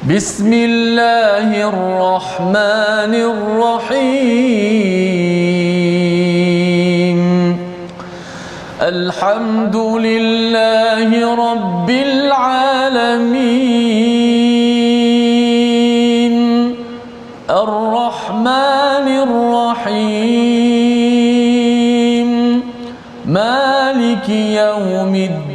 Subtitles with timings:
[0.10, 4.40] بسم الله الرحمن الرحيم.
[8.82, 13.49] الحمد لله رب العالمين.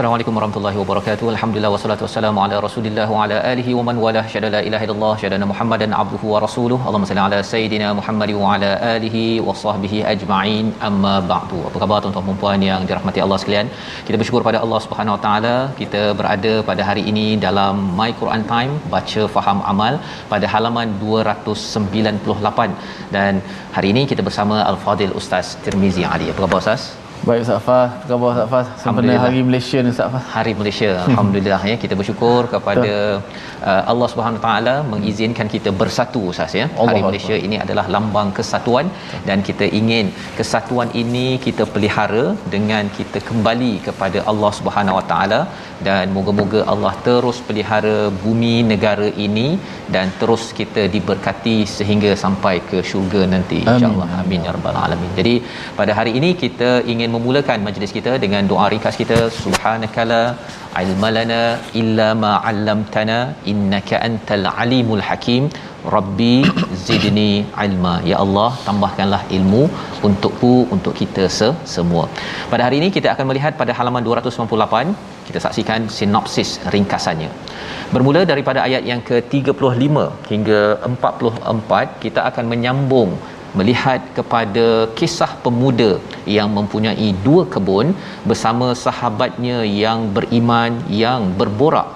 [0.00, 1.26] Assalamualaikum warahmatullahi wabarakatuh.
[1.32, 5.10] Alhamdulillah wassalatu wassalamu ala Rasulillah wa ala alihi wa man wala syada la ilaha illallah
[5.22, 6.78] syadana Muhammadan abduhu wa rasuluh.
[6.86, 10.68] Allahumma salli ala sayidina Muhammad wa ala alihi wa sahbihi ajma'in.
[10.88, 11.58] Amma ba'du.
[11.70, 13.68] Apa khabar tuan-tuan dan puan yang dirahmati Allah sekalian?
[14.06, 18.44] Kita bersyukur pada Allah Subhanahu wa taala kita berada pada hari ini dalam My Quran
[18.52, 20.00] Time baca faham amal
[20.32, 23.44] pada halaman 298 dan
[23.76, 26.28] hari ini kita bersama Al-Fadil Ustaz Tirmizi Ali.
[26.32, 26.88] Apa khabar Ustaz?
[27.28, 28.66] Baik Ustaz Fah, apa khabar Ustaz Fah?
[28.82, 30.22] Sempena hari Malaysia ni Ustaz Fah.
[30.34, 30.90] Hari Malaysia.
[31.08, 32.92] Alhamdulillah ya kita bersyukur kepada
[33.70, 36.66] uh, Allah Subhanahu taala mengizinkan kita bersatu Ustaz ya.
[36.80, 37.04] Allah Hari.
[37.06, 38.86] Malaysia ini adalah lambang kesatuan
[39.28, 40.06] dan kita ingin
[40.38, 45.40] kesatuan ini kita pelihara dengan kita kembali kepada Allah Subhanahu Wa taala
[45.88, 49.48] dan moga-moga Allah terus pelihara bumi negara ini
[49.96, 55.34] dan terus kita diberkati sehingga sampai ke syurga nanti insyaallah amin ya rabbal alamin jadi
[55.78, 59.18] pada hari ini kita ingin memulakan majlis kita dengan doa ringkas kita.
[59.42, 60.20] Subhanakala
[60.82, 61.40] ilmalana
[61.80, 63.18] illa ma 'allamtana
[63.52, 65.44] innaka antal alimul hakim.
[65.96, 66.34] Rabbi
[66.86, 67.30] zidni
[67.66, 67.94] ilma.
[68.10, 69.62] Ya Allah tambahkanlah ilmu
[70.08, 72.04] untukku untuk kita se- semua.
[72.52, 74.94] Pada hari ini kita akan melihat pada halaman 298
[75.30, 77.30] kita saksikan sinopsis ringkasannya.
[77.94, 79.96] Bermula daripada ayat yang ke-35
[80.32, 80.60] hingga
[80.90, 83.12] 44 kita akan menyambung
[83.58, 84.66] melihat kepada
[84.98, 85.90] kisah pemuda
[86.36, 87.88] yang mempunyai dua kebun
[88.30, 90.72] bersama sahabatnya yang beriman
[91.04, 91.88] yang berborak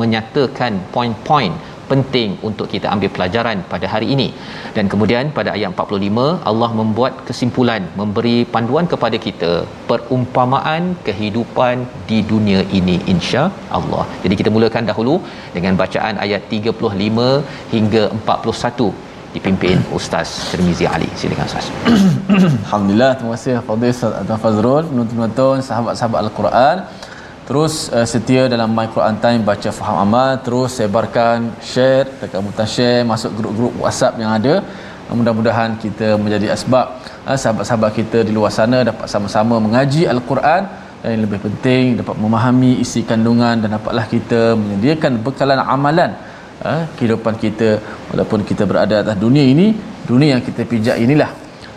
[0.00, 1.52] menyatakan poin-poin
[1.90, 4.28] penting untuk kita ambil pelajaran pada hari ini
[4.76, 9.52] dan kemudian pada ayat 45 Allah membuat kesimpulan memberi panduan kepada kita
[9.90, 13.42] perumpamaan kehidupan di dunia ini insya
[13.78, 14.04] Allah.
[14.24, 15.16] Jadi kita mulakan dahulu
[15.56, 17.28] dengan bacaan ayat 35
[17.74, 21.08] hingga 41 dipimpin Ustaz Tirmizi Ali.
[21.20, 21.66] Silakan Ustaz.
[22.66, 26.76] Alhamdulillah, terima kasih Fadil Ustaz Tuan Fazrul, penonton-penonton, sahabat-sahabat Al-Quran.
[27.48, 31.38] Terus uh, setia dalam My Quran Time baca faham amal, terus sebarkan,
[31.72, 34.54] share, tekan butang share, masuk grup-grup WhatsApp yang ada.
[35.20, 36.86] Mudah-mudahan kita menjadi asbab
[37.28, 40.62] uh, sahabat-sahabat kita di luar sana dapat sama-sama mengaji Al-Quran
[41.02, 46.10] dan yang lebih penting dapat memahami isi kandungan dan dapatlah kita menyediakan bekalan amalan
[46.60, 47.80] uh, kehidupan kita
[48.12, 49.72] walaupun kita berada atas dunia ini,
[50.10, 51.30] dunia yang kita pijak inilah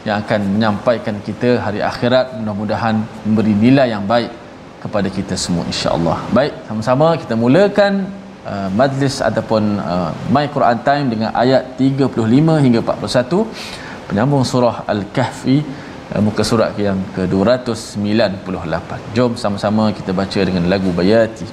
[0.06, 4.30] yang akan menyampaikan kita hari akhirat mudah-mudahan memberi nilai yang baik
[4.86, 6.18] kepada kita semua insya-Allah.
[6.30, 8.06] Baik, sama-sama kita mulakan
[8.46, 12.14] uh, majlis ataupun uh, My Quran Time dengan ayat 35
[12.66, 15.58] hingga 41 penyambung surah Al-Kahfi
[16.14, 18.90] uh, muka surat yang ke-298.
[19.18, 21.50] Jom sama-sama kita baca dengan lagu Bayati.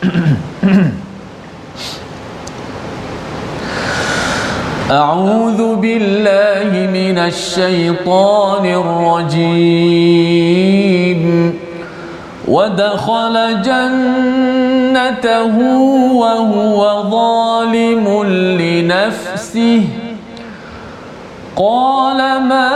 [4.90, 9.90] أعوذ بالله من الشيطان الرجيم.
[12.48, 15.56] ودخل جنته
[16.14, 18.24] وهو ظالم
[18.60, 19.84] لنفسه.
[21.56, 22.70] قال ما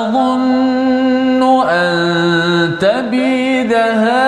[0.00, 4.27] أظن أن تبيد هذه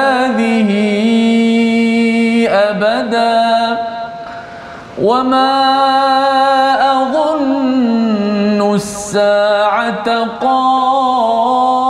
[5.10, 5.52] وما
[7.02, 10.08] أظن الساعة
[10.40, 11.80] قائمة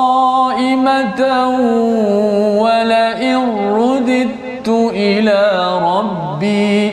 [2.62, 3.38] ولئن
[3.76, 5.40] رددت إلى
[5.82, 6.92] ربي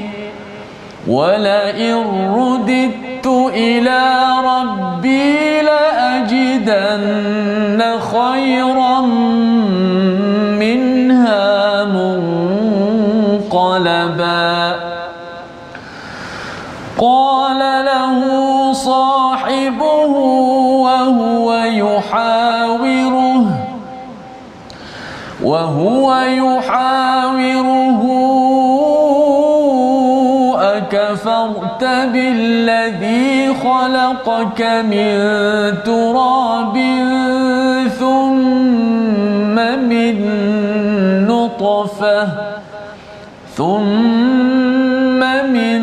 [1.08, 1.96] ولئن
[2.36, 4.02] رددت إلى
[4.44, 7.00] ربي لأجدن
[8.00, 8.47] خيرا
[25.48, 26.08] وهو
[26.44, 28.02] يحاوره.
[30.78, 35.14] أكفرت بالذي خلقك من
[35.86, 36.76] تراب
[38.00, 39.56] ثم
[39.90, 40.16] من
[41.28, 42.28] نطفة
[43.56, 45.20] ثم
[45.56, 45.82] من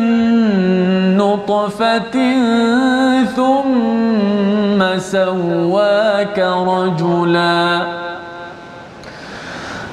[1.17, 2.15] نطفة
[3.35, 7.94] ثم سواك رجلا.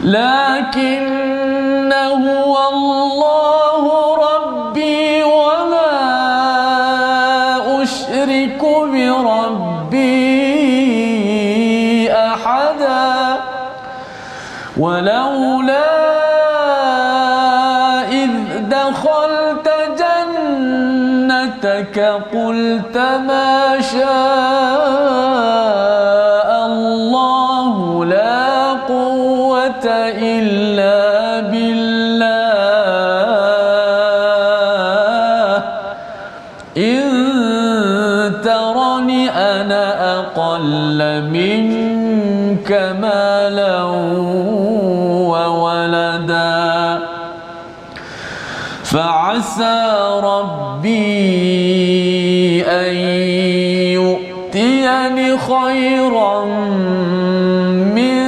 [0.02, 5.92] لكن هو الله ربي وما
[7.82, 10.12] أشرك بربي
[12.12, 13.36] أحدا.
[14.76, 15.92] ولولا
[18.10, 18.30] إذ
[18.68, 19.68] دخلت
[19.98, 21.98] جنتك
[22.34, 24.41] قلت ما شاء
[49.52, 50.92] فعسى ربي
[52.66, 52.94] أن
[53.92, 56.44] يؤتيني خيرا
[57.94, 58.22] من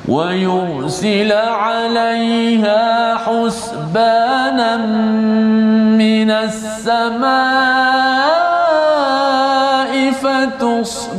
[0.08, 4.78] ويرسل عليها حسبانا
[5.98, 7.85] من السماء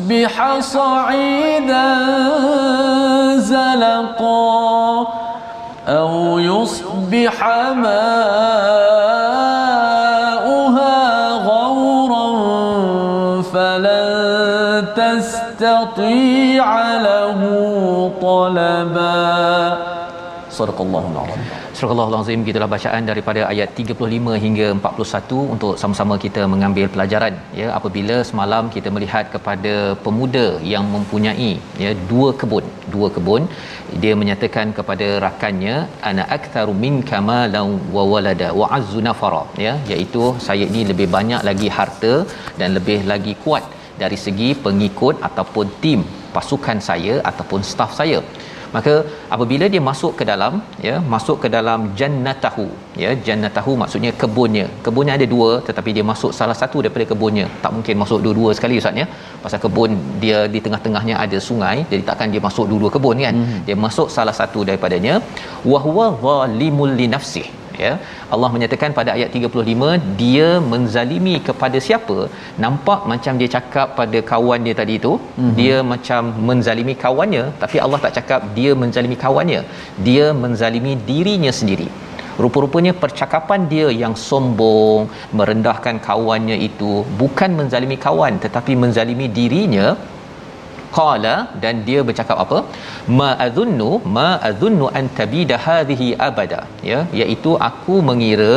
[0.07, 1.95] فتصبح صعيدا
[3.37, 5.07] زلقا
[5.89, 8.07] أو يصبح ماؤها
[11.33, 12.27] غورا
[13.43, 16.67] فلن تستطيع
[16.99, 17.41] له
[18.23, 19.79] طلبا
[20.51, 21.46] صدق الله العظيم.
[21.85, 27.67] Al-Azim gitulah bacaan daripada ayat 35 hingga 41 untuk sama-sama kita mengambil pelajaran ya.
[27.79, 29.75] Apabila semalam kita melihat kepada
[30.05, 31.51] pemuda yang mempunyai
[31.85, 32.65] ya dua kebun
[32.95, 33.43] dua kebun
[34.03, 35.77] dia menyatakan kepada rakannya
[36.11, 39.75] ana aktsaru minka malan wa walada wa azzu nafara ya.
[39.93, 42.15] Iaitu saya ini lebih banyak lagi harta
[42.61, 43.65] dan lebih lagi kuat
[44.03, 46.01] dari segi pengikut ataupun tim
[46.37, 48.21] pasukan saya ataupun staf saya
[48.77, 48.95] maka
[49.35, 50.55] apabila dia masuk ke dalam
[50.87, 52.67] ya masuk ke dalam jannatahu
[53.03, 54.67] ya jannatahu maksudnya kebunnya.
[54.87, 57.47] Kebunnya ada dua tetapi dia masuk salah satu daripada kebunnya.
[57.65, 59.07] Tak mungkin masuk dua-dua sekali ustaz ya.
[59.45, 59.93] Pasal kebun
[60.25, 63.37] dia di tengah-tengahnya ada sungai jadi takkan dia masuk dua-dua kebun kan?
[63.43, 63.61] Hmm.
[63.69, 65.15] dia masuk salah satu daripadanya.
[65.73, 67.53] Wa huwa zalimul li nafsihi
[67.85, 67.93] ya.
[68.35, 72.19] Allah menyatakan pada ayat 35 dia menzalimi kepada siapa?
[72.65, 75.55] Nampak macam dia cakap pada kawan dia tadi tu mm-hmm.
[75.61, 79.63] dia macam menzalimi kawannya tapi Allah tak cakap dia menzalimi kawannya.
[80.09, 81.89] Dia menzalimi dirinya sendiri.
[82.43, 86.91] Rupa-rupanya percakapan dia yang sombong merendahkan kawannya itu
[87.21, 89.87] bukan menzalimi kawan tetapi menzalimi dirinya
[90.99, 92.59] qala dan dia bercakap apa?
[93.19, 96.61] Ma adhunnu ma adhunnu an tabida hadhihi abada.
[96.91, 98.55] Ya iaitu aku mengira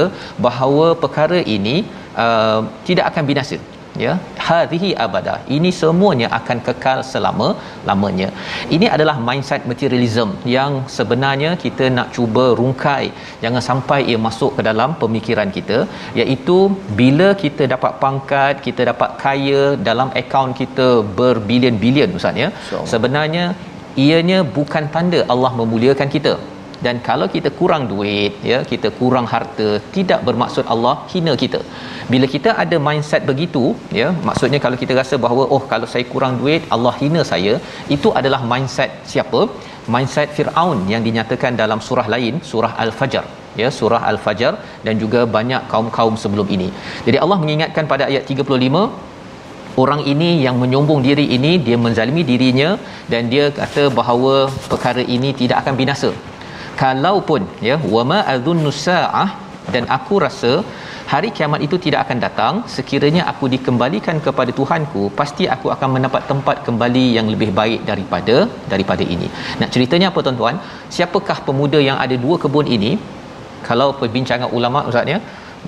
[0.47, 1.77] bahawa perkara ini
[2.25, 3.59] uh, tidak akan binasa
[4.05, 4.13] ya
[4.47, 5.35] hadhihi abada.
[5.55, 7.47] Ini semuanya akan kekal selama
[7.89, 8.29] lamanya.
[8.75, 13.07] Ini adalah mindset materialism yang sebenarnya kita nak cuba rungkai.
[13.45, 15.79] Jangan sampai ia masuk ke dalam pemikiran kita.
[16.21, 16.59] Iaitu
[17.01, 20.89] bila kita dapat pangkat kita dapat kaya dalam akaun kita
[21.19, 22.49] berbilion-bilion ustaz ya.
[22.93, 23.45] Sebenarnya
[24.05, 26.33] ianya bukan tanda Allah memuliakan kita
[26.85, 31.61] dan kalau kita kurang duit ya kita kurang harta tidak bermaksud Allah hina kita.
[32.11, 33.63] Bila kita ada mindset begitu
[33.99, 37.55] ya maksudnya kalau kita rasa bahawa oh kalau saya kurang duit Allah hina saya
[37.97, 39.41] itu adalah mindset siapa?
[39.93, 43.25] Mindset Firaun yang dinyatakan dalam surah lain surah Al-Fajr
[43.61, 44.53] ya surah Al-Fajr
[44.85, 46.67] dan juga banyak kaum-kaum sebelum ini.
[47.05, 48.83] Jadi Allah mengingatkan pada ayat 35
[49.83, 52.69] orang ini yang menyombong diri ini dia menzalimi dirinya
[53.11, 54.33] dan dia kata bahawa
[54.71, 56.09] perkara ini tidak akan binasa
[56.81, 59.29] kalaupun ya wama adzunnu saah
[59.73, 60.51] dan aku rasa
[61.11, 66.23] hari kiamat itu tidak akan datang sekiranya aku dikembalikan kepada Tuhanku pasti aku akan mendapat
[66.31, 68.35] tempat kembali yang lebih baik daripada
[68.73, 69.27] daripada ini.
[69.61, 70.57] Nak ceritanya apa tuan-tuan?
[70.95, 72.91] Siapakah pemuda yang ada dua kebun ini?
[73.69, 75.19] Kalau perbincangan ulama ustaz ya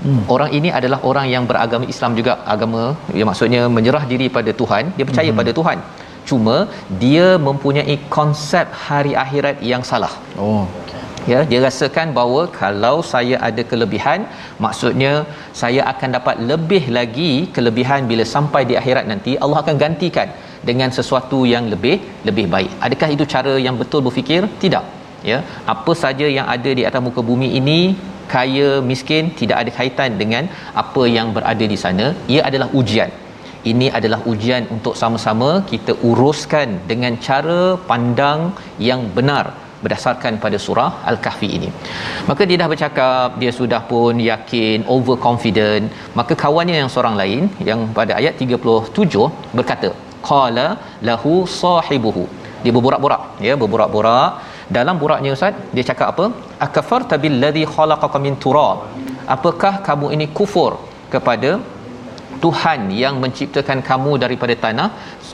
[0.04, 0.20] Hmm.
[0.34, 2.34] Orang ini adalah orang yang beragama Islam juga.
[2.54, 2.84] Agama
[3.18, 5.40] yang maksudnya menyerah diri pada Tuhan dia percaya hmm.
[5.42, 5.78] pada Tuhan.
[6.30, 6.56] Cuma
[7.04, 10.14] dia mempunyai konsep hari akhirat yang salah.
[10.46, 10.64] Oh
[11.32, 14.22] ya dia rasakan bahawa kalau saya ada kelebihan
[14.66, 15.12] maksudnya
[15.62, 20.30] saya akan dapat lebih lagi kelebihan bila sampai di akhirat nanti Allah akan gantikan
[20.70, 21.96] dengan sesuatu yang lebih
[22.28, 22.72] lebih baik.
[22.86, 24.42] Adakah itu cara yang betul berfikir?
[24.64, 24.86] Tidak.
[25.30, 25.40] Ya
[25.74, 27.80] apa saja yang ada di atas muka bumi ini
[28.34, 30.44] kaya miskin tidak ada kaitan dengan
[30.84, 32.08] apa yang berada di sana.
[32.34, 33.12] Ia adalah ujian.
[33.72, 37.60] Ini adalah ujian untuk sama-sama kita uruskan dengan cara
[37.90, 38.40] pandang
[38.90, 39.46] yang benar
[39.84, 41.70] berdasarkan pada surah al-kahfi ini.
[42.30, 45.86] Maka dia dah bercakap dia sudah pun yakin overconfident.
[46.20, 49.92] Maka kawannya yang seorang lain yang pada ayat 37 berkata
[50.30, 50.68] qala
[51.10, 52.26] lahu sahibuhu.
[52.64, 54.32] Dia berborak-borak ya berborak-borak.
[54.78, 56.26] Dalam boraknya ustaz dia cakap apa?
[56.66, 58.88] Akafarta billadhi khalaqaka min turab.
[59.36, 60.72] Apakah kamu ini kufur
[61.14, 61.52] kepada
[62.44, 64.90] Tuhan yang menciptakan kamu daripada tanah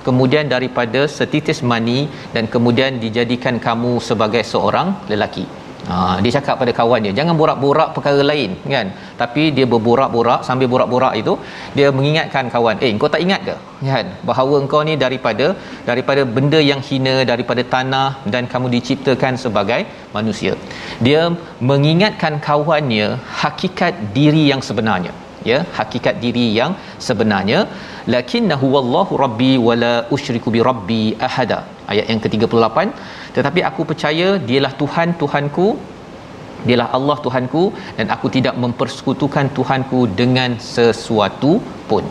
[0.07, 1.99] kemudian daripada setitis mani
[2.35, 5.45] dan kemudian dijadikan kamu sebagai seorang lelaki.
[5.87, 8.87] Ha, dia cakap pada kawan dia jangan borak-borak perkara lain kan?
[9.21, 11.33] Tapi dia berborak-borak sambil borak-borak itu
[11.77, 13.55] dia mengingatkan kawan eh kau tak ingat ke?
[13.91, 14.07] Kan?
[14.29, 15.47] Bahawa engkau ni daripada
[15.89, 19.81] daripada benda yang hina daripada tanah dan kamu diciptakan sebagai
[20.17, 20.55] manusia.
[21.07, 21.23] Dia
[21.71, 23.07] mengingatkan kawannya
[23.43, 25.13] hakikat diri yang sebenarnya
[25.51, 26.73] ya hakikat diri yang
[27.07, 27.59] sebenarnya.
[28.15, 31.59] Lakinnahu wallahu rabbi wala usyriku bi rabbi ahada.
[31.91, 32.77] Ayat yang ke-38.
[33.37, 35.67] Tetapi aku percaya dialah Tuhan Tuhanku
[36.67, 37.63] dialah Allah Tuhanku
[37.97, 41.51] dan aku tidak mempersekutukan Tuhanku dengan sesuatu
[41.89, 42.05] pun.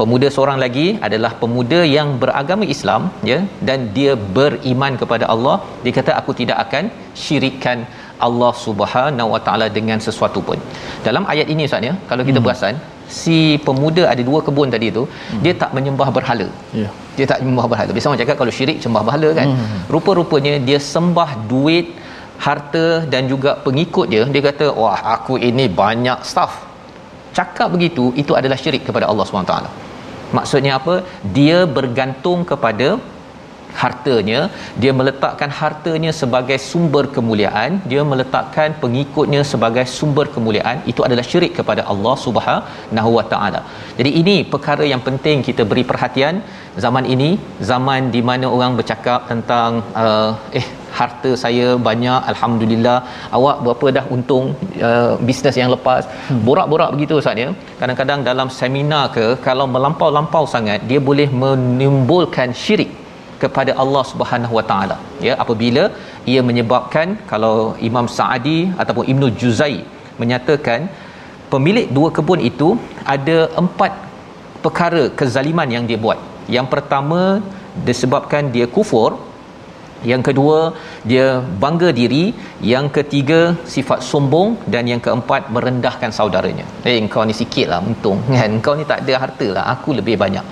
[0.00, 5.56] Pemuda seorang lagi adalah pemuda yang beragama Islam ya dan dia beriman kepada Allah.
[5.84, 6.84] Dia kata aku tidak akan
[7.22, 7.78] syirikkan
[8.26, 10.58] Allah Subhanahu Wa Taala dengan sesuatu pun.
[11.06, 12.46] Dalam ayat ini Ustaz ya, kalau kita hmm.
[12.46, 12.74] perasan
[13.20, 15.40] si pemuda ada dua kebun tadi tu, hmm.
[15.44, 16.48] dia tak menyembah berhala.
[16.80, 16.90] Yeah.
[17.18, 17.90] Dia tak menyembah berhala.
[17.96, 19.48] Biasa orang cakap kalau syirik sembah berhala kan.
[19.52, 19.78] Hmm.
[19.94, 21.88] Rupa-rupanya dia sembah duit,
[22.46, 24.24] harta dan juga pengikut dia.
[24.34, 26.52] Dia kata, "Wah, aku ini banyak staff."
[27.38, 29.70] Cakap begitu itu adalah syirik kepada Allah Subhanahu Taala.
[30.38, 30.94] Maksudnya apa?
[31.36, 32.88] Dia bergantung kepada
[33.82, 34.40] hartanya
[34.82, 41.54] dia meletakkan hartanya sebagai sumber kemuliaan dia meletakkan pengikutnya sebagai sumber kemuliaan itu adalah syirik
[41.58, 43.62] kepada Allah Subhanahu Wa Taala.
[43.98, 46.36] Jadi ini perkara yang penting kita beri perhatian.
[46.82, 47.30] Zaman ini
[47.70, 49.70] zaman di mana orang bercakap tentang
[50.02, 50.66] uh, eh
[50.98, 52.96] harta saya banyak alhamdulillah
[53.36, 54.46] awak berapa dah untung
[54.88, 56.02] uh, bisnes yang lepas.
[56.28, 56.40] Hmm.
[56.46, 57.50] borak-borak begitu ustaz ya.
[57.80, 62.90] Kadang-kadang dalam seminar ke kalau melampau-lampau sangat dia boleh menimbulkan syirik
[63.42, 64.96] kepada Allah Subhanahu Wa Taala.
[65.26, 65.84] Ya apabila
[66.32, 67.56] ia menyebabkan kalau
[67.88, 69.78] Imam Saadi ataupun Ibnu Juzai
[70.22, 70.80] menyatakan
[71.52, 72.68] pemilik dua kebun itu
[73.14, 73.92] ada empat
[74.64, 76.18] perkara kezaliman yang dia buat.
[76.56, 77.20] Yang pertama
[77.88, 79.10] disebabkan dia kufur.
[80.10, 80.58] Yang kedua
[81.10, 81.26] dia
[81.62, 82.24] bangga diri.
[82.72, 83.40] Yang ketiga
[83.74, 84.50] sifat sombong.
[84.74, 86.66] Dan yang keempat merendahkan saudaranya.
[86.90, 88.20] Eh kau ni sikit lah untung.
[88.36, 88.54] Kan?
[88.64, 89.64] Kau ni tak ada harta lah.
[89.74, 90.46] Aku lebih banyak.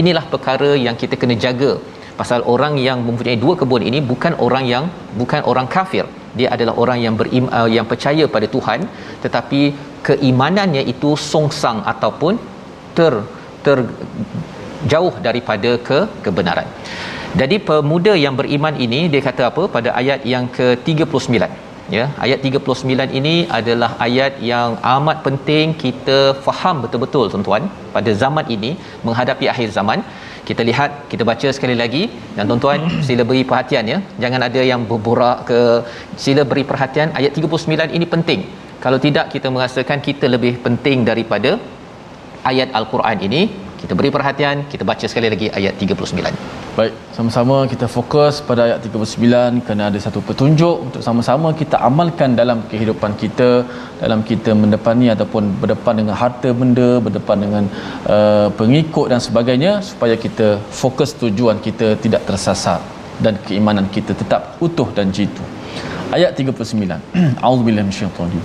[0.00, 1.72] Inilah perkara yang kita kena jaga
[2.20, 4.84] pasal orang yang mempunyai dua kebun ini bukan orang yang
[5.20, 6.06] bukan orang kafir.
[6.38, 8.80] Dia adalah orang yang berim, uh, yang percaya pada Tuhan
[9.24, 9.60] tetapi
[10.08, 12.34] keimanannya itu songsang ataupun
[12.96, 13.14] ter
[13.66, 13.78] ter
[14.92, 16.68] jauh daripada ke kebenaran.
[17.40, 19.62] Jadi pemuda yang beriman ini dia kata apa?
[19.76, 21.32] Pada ayat yang ke-39
[21.94, 27.64] ya ayat 39 ini adalah ayat yang amat penting kita faham betul-betul tuan-tuan.
[27.96, 28.70] Pada zaman ini
[29.06, 30.00] menghadapi akhir zaman
[30.48, 32.02] kita lihat kita baca sekali lagi.
[32.36, 33.98] Dan tuan-tuan sila beri perhatian ya.
[34.22, 35.60] Jangan ada yang berborak ke.
[36.24, 37.10] Sila beri perhatian.
[37.20, 38.42] Ayat 39 ini penting.
[38.84, 41.50] Kalau tidak kita merasakan kita lebih penting daripada
[42.50, 43.42] ayat al-Quran ini
[43.80, 46.32] kita beri perhatian kita baca sekali lagi ayat 39
[46.78, 52.32] baik sama-sama kita fokus pada ayat 39 kerana ada satu petunjuk untuk sama-sama kita amalkan
[52.40, 53.50] dalam kehidupan kita
[54.02, 57.64] dalam kita mendepani ataupun berdepan dengan harta benda berdepan dengan
[58.16, 60.48] uh, pengikut dan sebagainya supaya kita
[60.82, 62.80] fokus tujuan kita tidak tersasar
[63.24, 65.44] dan keimanan kita tetap utuh dan jitu.
[66.16, 68.44] Ayat 39 auzubillahi minasyaitanir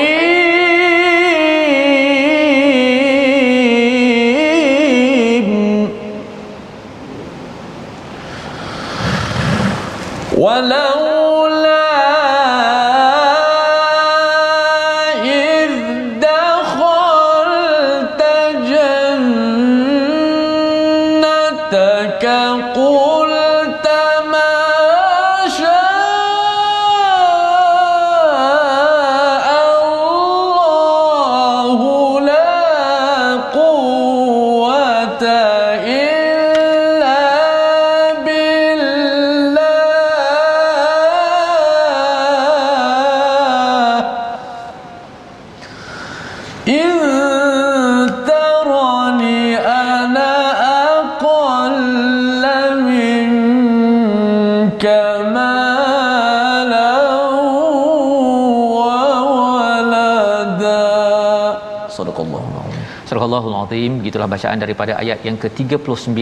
[63.31, 66.21] Sadaqallahul Azim gitulah bacaan daripada ayat yang ke-39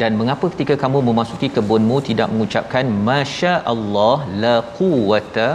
[0.00, 5.48] dan mengapa ketika kamu memasuki kebunmu tidak mengucapkan masya-Allah la quwata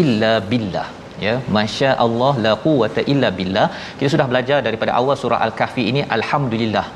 [0.00, 0.86] illa billah
[1.26, 3.66] ya masya-Allah la quwata illa billah
[3.98, 6.86] kita sudah belajar daripada awal surah al-kahfi ini alhamdulillah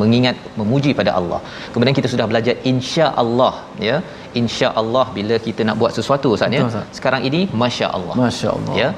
[0.00, 1.40] mengingat memuji pada Allah.
[1.72, 3.52] Kemudian kita sudah belajar insya-Allah
[3.88, 3.96] ya.
[4.40, 6.64] Insya-Allah bila kita nak buat sesuatu Ustaz ya.
[6.98, 8.16] Sekarang ini masya-Allah.
[8.24, 8.74] Masya-Allah.
[8.82, 8.88] Ya.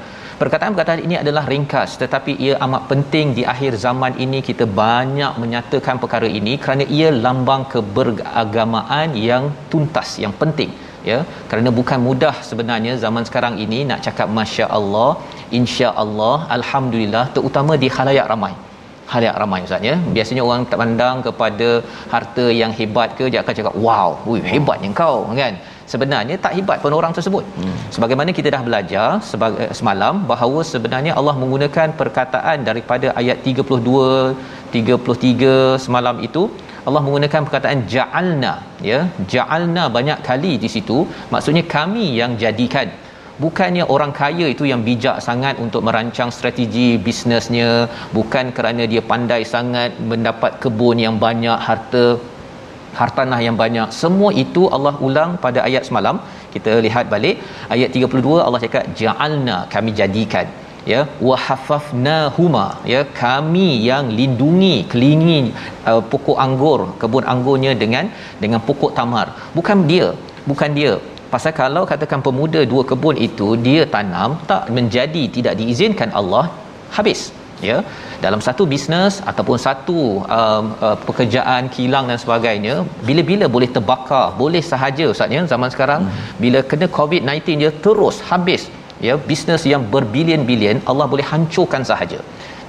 [0.41, 4.39] Perkataan-perkataan ini adalah ringkas tetapi ia amat penting di akhir zaman ini.
[4.49, 10.71] Kita banyak menyatakan perkara ini kerana ia lambang keberagamaan yang tuntas yang penting
[11.09, 11.17] ya.
[11.49, 15.11] Kerana bukan mudah sebenarnya zaman sekarang ini nak cakap masya-Allah
[15.59, 18.53] insya-Allah alhamdulillah terutama di khalayak ramai.
[19.09, 19.95] Khalayak ramai ustaz ya.
[20.17, 21.69] Biasanya orang tak pandang kepada
[22.13, 25.55] harta yang hebat ke dia akan cakap wow ui hebatnya kau kan
[25.91, 27.43] sebenarnya tak hebat pun orang tersebut.
[27.57, 27.75] Hmm.
[27.95, 35.83] sebagaimana kita dah belajar sebagai semalam bahawa sebenarnya Allah menggunakan perkataan daripada ayat 32 33
[35.85, 36.43] semalam itu
[36.87, 38.53] Allah menggunakan perkataan ja'alna
[38.89, 38.99] ya.
[39.33, 40.97] Ja'alna banyak kali di situ.
[41.33, 42.87] Maksudnya kami yang jadikan.
[43.43, 47.69] Bukannya orang kaya itu yang bijak sangat untuk merancang strategi bisnesnya.
[48.17, 52.05] Bukan kerana dia pandai sangat mendapat kebun yang banyak harta
[52.99, 53.89] hartanah yang banyak.
[54.01, 56.17] Semua itu Allah ulang pada ayat semalam.
[56.53, 57.37] Kita lihat balik.
[57.75, 60.47] Ayat 32 Allah cakap ja'alna kami jadikan
[60.91, 65.39] ya wa hafafnahuma ya kami yang lindungi kelingi
[65.89, 68.07] uh, pokok anggur kebun anggurnya dengan
[68.43, 69.27] dengan pokok tamar.
[69.57, 70.09] Bukan dia
[70.51, 70.93] bukan dia.
[71.33, 76.45] Pasal kalau katakan pemuda dua kebun itu dia tanam tak menjadi tidak diizinkan Allah
[76.97, 77.21] habis
[77.69, 77.77] ya
[78.25, 79.99] dalam satu bisnes ataupun satu
[80.37, 82.75] um, uh, pekerjaan kilang dan sebagainya
[83.07, 86.27] bila-bila boleh terbakar boleh sahaja ustaz ya zaman sekarang hmm.
[86.43, 88.63] bila kena covid-19 dia terus habis
[89.07, 92.19] ya bisnes yang berbilion-bilion Allah boleh hancurkan sahaja.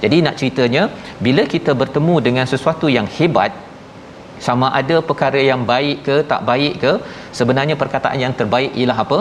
[0.03, 0.83] Jadi nak ceritanya
[1.25, 3.51] bila kita bertemu dengan sesuatu yang hebat
[4.45, 6.91] sama ada perkara yang baik ke tak baik ke
[7.39, 9.19] sebenarnya perkataan yang terbaik ialah apa?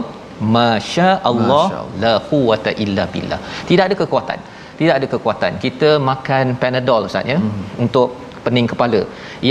[0.57, 1.66] Masya Allah
[2.02, 3.40] la quwata illa billah.
[3.68, 4.38] Tidak ada kekuatan
[4.79, 5.53] tidak ada kekuatan.
[5.64, 7.85] Kita makan panadol ustaz ya hmm.
[7.85, 8.09] untuk
[8.45, 9.01] pening kepala.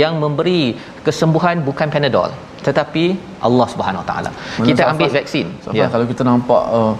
[0.02, 0.60] Yang memberi
[1.06, 2.30] kesembuhan bukan panadol
[2.66, 3.04] tetapi
[3.46, 4.30] Allah Subhanahu Wa taala.
[4.68, 5.46] Kita ambil vaksin.
[5.78, 5.86] Ya.
[5.92, 6.92] kalau kita nampak uh,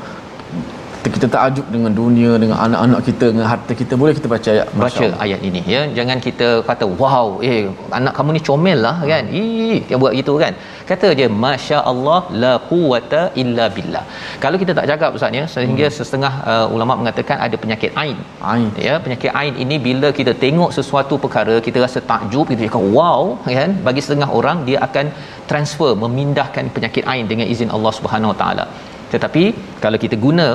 [1.16, 3.94] kita takjub dengan dunia dengan anak-anak kita dengan harta kita.
[4.00, 4.68] Boleh kita baca ayat?
[4.82, 5.80] Baca ayat ini ya.
[5.98, 7.60] Jangan kita kata wow eh
[7.98, 9.24] anak kamu ni comel lah kan.
[9.40, 10.54] Ih dia buat gitu kan.
[10.90, 14.04] Kata je masya-Allah la quwata illa billah.
[14.44, 15.96] Kalau kita tak jaga ustaz ya sehingga hmm.
[15.98, 18.18] setengah uh, ulama mengatakan ada penyakit ain.
[18.52, 18.68] Ain.
[18.88, 23.22] Ya penyakit ain ini bila kita tengok sesuatu perkara kita rasa takjub kita cakap wow
[23.58, 23.72] kan.
[23.88, 25.08] Bagi setengah orang dia akan
[25.52, 28.66] transfer memindahkan penyakit ain dengan izin Allah Subhanahu Wa taala.
[29.12, 29.44] Tetapi
[29.84, 30.48] kalau kita guna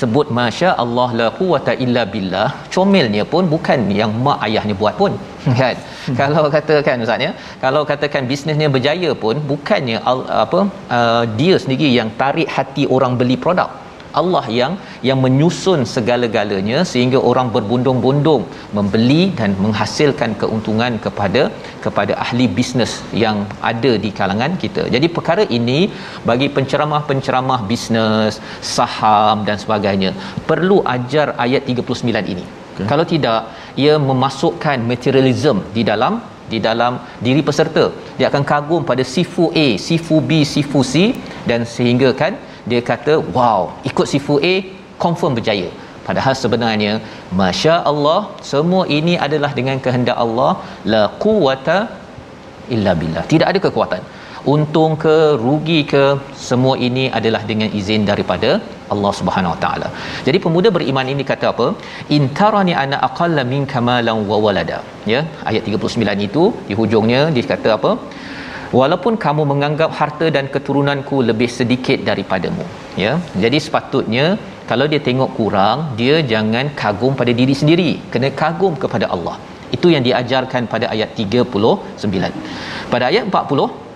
[0.00, 2.48] sebut masya Allah la quwata illa billah.
[2.74, 5.12] Comelnya pun bukan yang mak ayahnya buat pun
[5.60, 5.76] kan?
[6.06, 6.16] Hmm.
[6.20, 7.30] kalau katakan ustaz ya
[7.64, 9.98] kalau katakan bisnesnya berjaya pun bukannya
[10.42, 10.60] apa
[10.98, 13.70] uh, dia sendiri yang tarik hati orang beli produk
[14.20, 14.72] Allah yang
[15.08, 18.42] yang menyusun segala-galanya sehingga orang berbondong-bondong
[18.76, 21.42] membeli dan menghasilkan keuntungan kepada
[21.84, 22.92] kepada ahli bisnes
[23.24, 23.38] yang
[23.70, 24.84] ada di kalangan kita.
[24.94, 25.78] Jadi perkara ini
[26.30, 28.36] bagi penceramah-penceramah bisnes,
[28.76, 30.12] saham dan sebagainya
[30.50, 32.46] perlu ajar ayat 39 ini.
[32.76, 32.86] Okay.
[32.92, 33.40] Kalau tidak
[33.84, 36.14] ia memasukkan materialism di dalam
[36.52, 36.92] di dalam
[37.26, 37.84] diri peserta
[38.18, 41.12] dia akan kagum pada sifu A, sifu B, sifu C
[41.50, 42.32] dan sehingga kan
[42.70, 44.54] dia kata wow ikut sifu A
[45.04, 45.68] confirm berjaya
[46.06, 46.92] padahal sebenarnya
[47.40, 48.20] masya-Allah
[48.52, 50.52] semua ini adalah dengan kehendak Allah
[50.92, 51.78] la quwata
[52.76, 54.04] illa billah tidak ada kekuatan
[54.52, 56.02] untung ke rugi ke
[56.48, 58.50] semua ini adalah dengan izin daripada
[58.94, 59.88] Allah Subhanahu Wa Taala.
[60.26, 61.66] Jadi pemuda beriman ini kata apa?
[62.18, 64.78] Intarani ana aqalla minka malan wa walada.
[65.12, 67.92] Ya, ayat 39 itu di hujungnya dia kata apa?
[68.80, 72.66] Walaupun kamu menganggap harta dan keturunanku lebih sedikit daripadamu
[73.04, 73.12] ya.
[73.44, 74.26] Jadi sepatutnya
[74.70, 77.90] kalau dia tengok kurang dia jangan kagum pada diri sendiri.
[78.12, 79.36] Kena kagum kepada Allah.
[79.76, 82.30] Itu yang diajarkan pada ayat 39
[82.92, 83.86] pada ayat 40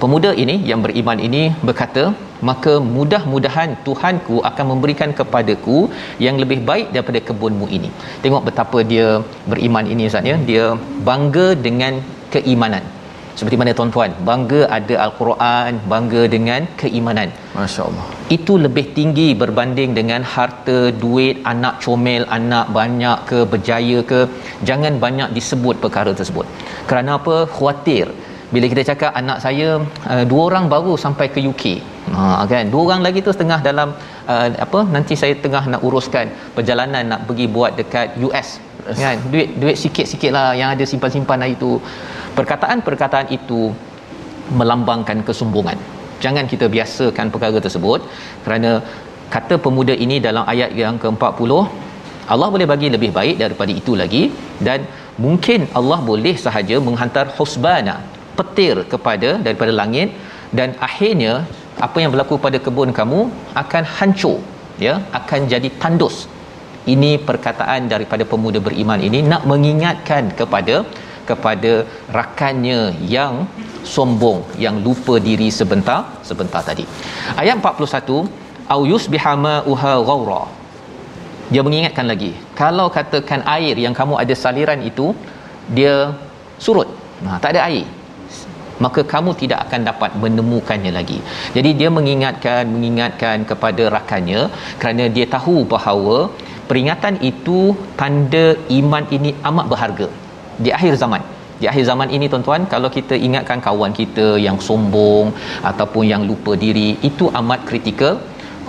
[0.00, 2.04] pemuda ini yang beriman ini berkata
[2.48, 5.78] maka mudah-mudahan Tuhanku akan memberikan kepadaku
[6.26, 7.90] yang lebih baik daripada kebunmu ini.
[8.24, 9.08] Tengok betapa dia
[9.52, 10.36] beriman ini Ustaz ya.
[10.50, 10.64] Dia
[11.08, 11.94] bangga dengan
[12.34, 12.84] keimanan
[13.38, 17.30] seperti mana tuan-tuan bangga ada al-Quran bangga dengan keimanan.
[17.56, 18.04] masya-Allah.
[18.36, 24.20] Itu lebih tinggi berbanding dengan harta duit anak comel anak banyak ke berjaya ke.
[24.68, 26.46] Jangan banyak disebut perkara tersebut.
[26.90, 27.36] Kerana apa?
[27.56, 28.08] Khuatir
[28.54, 29.68] bila kita cakap anak saya
[30.12, 31.64] uh, dua orang baru sampai ke UK
[32.14, 32.64] ha kan?
[32.72, 33.88] Dua orang lagi tu setengah dalam
[34.32, 38.48] uh, apa nanti saya tengah nak uruskan perjalanan nak pergi buat dekat US
[39.02, 39.18] kan?
[39.32, 41.72] Duit duit sikit-sikit lah yang ada simpan-simpan hari tu
[42.38, 43.60] perkataan-perkataan itu
[44.58, 45.78] melambangkan kesombongan.
[46.24, 48.00] Jangan kita biasakan perkara tersebut
[48.46, 48.70] kerana
[49.34, 51.50] kata pemuda ini dalam ayat yang ke-40
[52.34, 54.22] Allah boleh bagi lebih baik daripada itu lagi
[54.66, 54.82] dan
[55.24, 57.96] mungkin Allah boleh sahaja menghantar husbana
[58.38, 60.10] petir kepada daripada langit
[60.58, 61.32] dan akhirnya
[61.86, 63.20] apa yang berlaku pada kebun kamu
[63.62, 64.38] akan hancur
[64.86, 66.16] ya akan jadi tandus.
[66.94, 70.76] Ini perkataan daripada pemuda beriman ini nak mengingatkan kepada
[71.30, 71.72] kepada
[72.16, 72.80] rakannya
[73.14, 73.34] yang
[73.94, 76.86] sombong yang lupa diri sebentar sebentar tadi.
[77.42, 80.42] Ayat 41 au yusbihama uha ghaura
[81.52, 85.08] dia mengingatkan lagi kalau katakan air yang kamu ada saliran itu
[85.76, 86.14] dia
[86.64, 86.88] surut.
[87.26, 87.86] Nah tak ada air
[88.84, 91.18] maka kamu tidak akan dapat menemukannya lagi.
[91.56, 94.42] Jadi dia mengingatkan mengingatkan kepada rakannya
[94.82, 96.18] kerana dia tahu bahawa
[96.68, 97.58] peringatan itu
[98.00, 98.46] tanda
[98.80, 100.08] iman ini amat berharga.
[100.66, 101.22] Di akhir zaman.
[101.60, 105.28] Di akhir zaman ini tuan-tuan kalau kita ingatkan kawan kita yang sombong
[105.70, 108.16] ataupun yang lupa diri itu amat kritikal.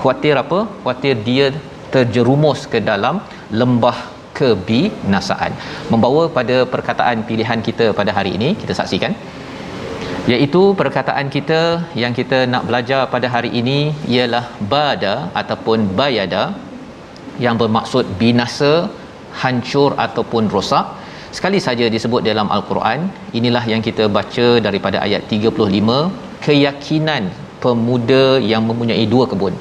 [0.01, 0.59] Khuatir apa?
[0.83, 1.45] Khuatir dia
[1.93, 3.15] terjerumus ke dalam
[3.59, 3.97] lembah
[4.37, 5.51] kebinasaan.
[5.91, 9.13] Membawa pada perkataan pilihan kita pada hari ini kita saksikan
[10.33, 11.59] iaitu perkataan kita
[12.01, 13.79] yang kita nak belajar pada hari ini
[14.13, 16.43] ialah bada ataupun bayada
[17.45, 18.71] yang bermaksud binasa
[19.41, 20.85] hancur ataupun rosak.
[21.37, 22.99] Sekali saja disebut dalam al-Quran
[23.39, 27.23] inilah yang kita baca daripada ayat 35 keyakinan
[27.63, 29.55] pemuda yang mempunyai dua kebun.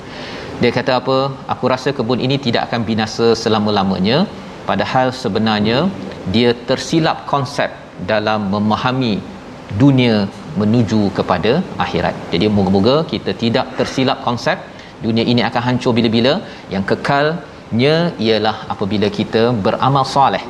[0.62, 1.18] Dia kata apa?
[1.52, 4.18] Aku rasa kebun ini tidak akan binasa selama-lamanya.
[4.68, 5.78] Padahal sebenarnya
[6.34, 7.70] dia tersilap konsep
[8.12, 9.14] dalam memahami
[9.82, 10.16] dunia
[10.60, 11.52] menuju kepada
[11.84, 12.14] akhirat.
[12.32, 14.58] Jadi moga-moga kita tidak tersilap konsep
[15.06, 16.34] dunia ini akan hancur bila-bila.
[16.74, 20.44] Yang kekalnya ialah apabila kita beramal soleh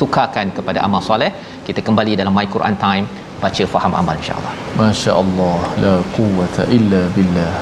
[0.00, 1.30] tukarkan kepada amal soleh
[1.66, 3.06] kita kembali dalam my Quran time
[3.42, 4.54] baca faham amal insyaallah.
[4.80, 7.52] masya-Allah la quwwata illa billah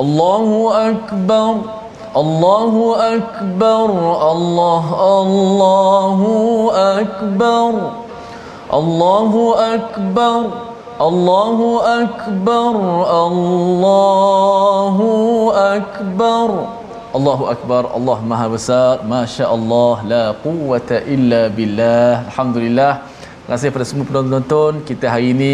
[0.00, 0.48] الله
[0.90, 1.54] أكبر
[2.16, 2.74] الله
[3.16, 3.88] أكبر
[4.32, 4.84] الله
[5.22, 6.20] الله
[7.00, 7.72] أكبر
[8.74, 9.32] الله
[9.74, 10.40] أكبر
[11.00, 11.58] الله
[12.02, 12.74] أكبر
[13.26, 14.96] الله
[15.76, 16.48] أكبر
[17.16, 22.92] الله أكبر الله مها بسار ما شاء الله لا قوة إلا بالله الحمد لله
[23.50, 25.52] Terima kasih kepada semua penonton kita hari ini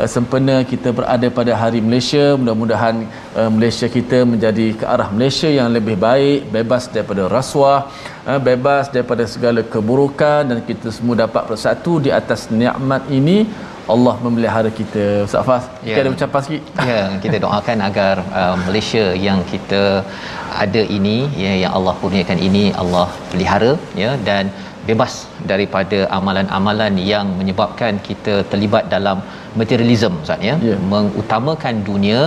[0.00, 2.40] uh, sempena kita berada pada hari Malaysia.
[2.40, 3.04] Mudah-mudahan
[3.36, 7.92] uh, Malaysia kita menjadi ke arah Malaysia yang lebih baik bebas daripada rasuah
[8.24, 10.40] uh, bebas daripada segala keburukan.
[10.48, 13.38] Dan kita semua dapat bersatu di atas nikmat ini.
[13.92, 15.28] Allah memelihara kita.
[15.28, 16.00] Ustaz Fas ya.
[16.00, 16.62] kita ada ucapan sikit?
[16.88, 19.82] Ya kita doakan agar uh, Malaysia yang kita
[20.64, 24.12] ada ini ya yang Allah kurniakan ini Allah pelihara ya.
[24.28, 24.48] Dan
[24.88, 25.12] bebas
[25.50, 29.18] daripada amalan-amalan yang menyebabkan kita terlibat dalam
[29.60, 30.54] materialism Ustaz ya?
[30.68, 30.80] Yeah.
[30.92, 32.20] mengutamakan dunia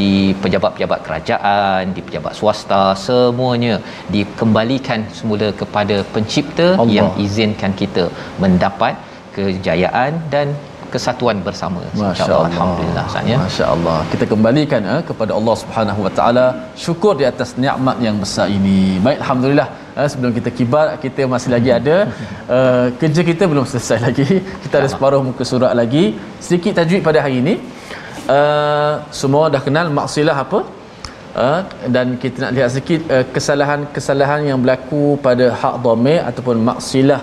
[0.00, 0.10] di
[0.42, 3.76] pejabat-pejabat kerajaan di pejabat swasta semuanya
[4.16, 6.94] dikembalikan semula kepada pencipta Allah.
[6.98, 8.04] yang izinkan kita
[8.44, 8.94] mendapat
[9.36, 10.48] kejayaan dan
[10.94, 11.80] kesatuan bersama.
[11.96, 13.38] Insyaallah alhamdulillah ya?
[13.44, 16.46] Masyaallah kita kembalikan eh, kepada Allah Subhanahu wa taala.
[16.84, 18.78] Syukur di atas nikmat yang besar ini.
[19.06, 19.68] Baik alhamdulillah
[20.00, 21.96] eh, sebelum kita kibar kita masih lagi ada
[22.56, 24.26] uh, kerja kita belum selesai lagi.
[24.64, 26.04] Kita ada separuh muka surat lagi.
[26.46, 27.54] Sedikit tajwid pada hari ini.
[28.36, 30.60] Uh, semua dah kenal maksilah apa?
[31.32, 31.60] Uh,
[31.94, 37.20] dan kita nak lihat sikit uh, kesalahan-kesalahan yang berlaku pada hak dhamir ataupun maksilah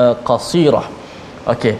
[0.00, 0.86] uh, qasirah.
[1.52, 1.74] Okey.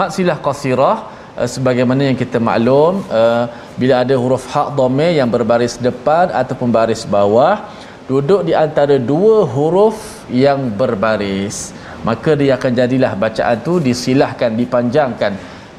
[0.00, 0.96] Maksilah qasirah
[1.40, 3.44] uh, sebagaimana yang kita maklum uh,
[3.80, 7.54] bila ada huruf hak dhamir yang berbaris depan ataupun baris bawah
[8.12, 9.98] duduk di antara dua huruf
[10.44, 11.56] yang berbaris
[12.08, 15.32] maka dia akan jadilah bacaan tu disilahkan dipanjangkan.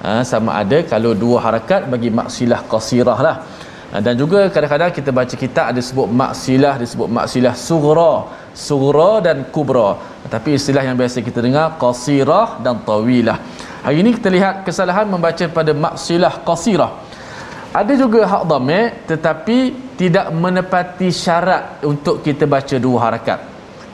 [0.04, 3.36] Ha, sama ada kalau dua harakat bagi maksilah qasirah lah.
[3.92, 8.14] Ha, dan juga kadang-kadang kita baca kitab ada sebut maksilah disebut maksilah sughra
[8.68, 9.90] sughra dan kubra.
[10.34, 13.38] Tapi istilah yang biasa kita dengar qasirah dan tawilah.
[13.86, 16.92] Hari ini kita lihat kesalahan membaca pada maksilah qasirah
[17.74, 19.58] ada juga hak dhamir tetapi
[19.98, 23.40] tidak menepati syarat untuk kita baca dua harakat.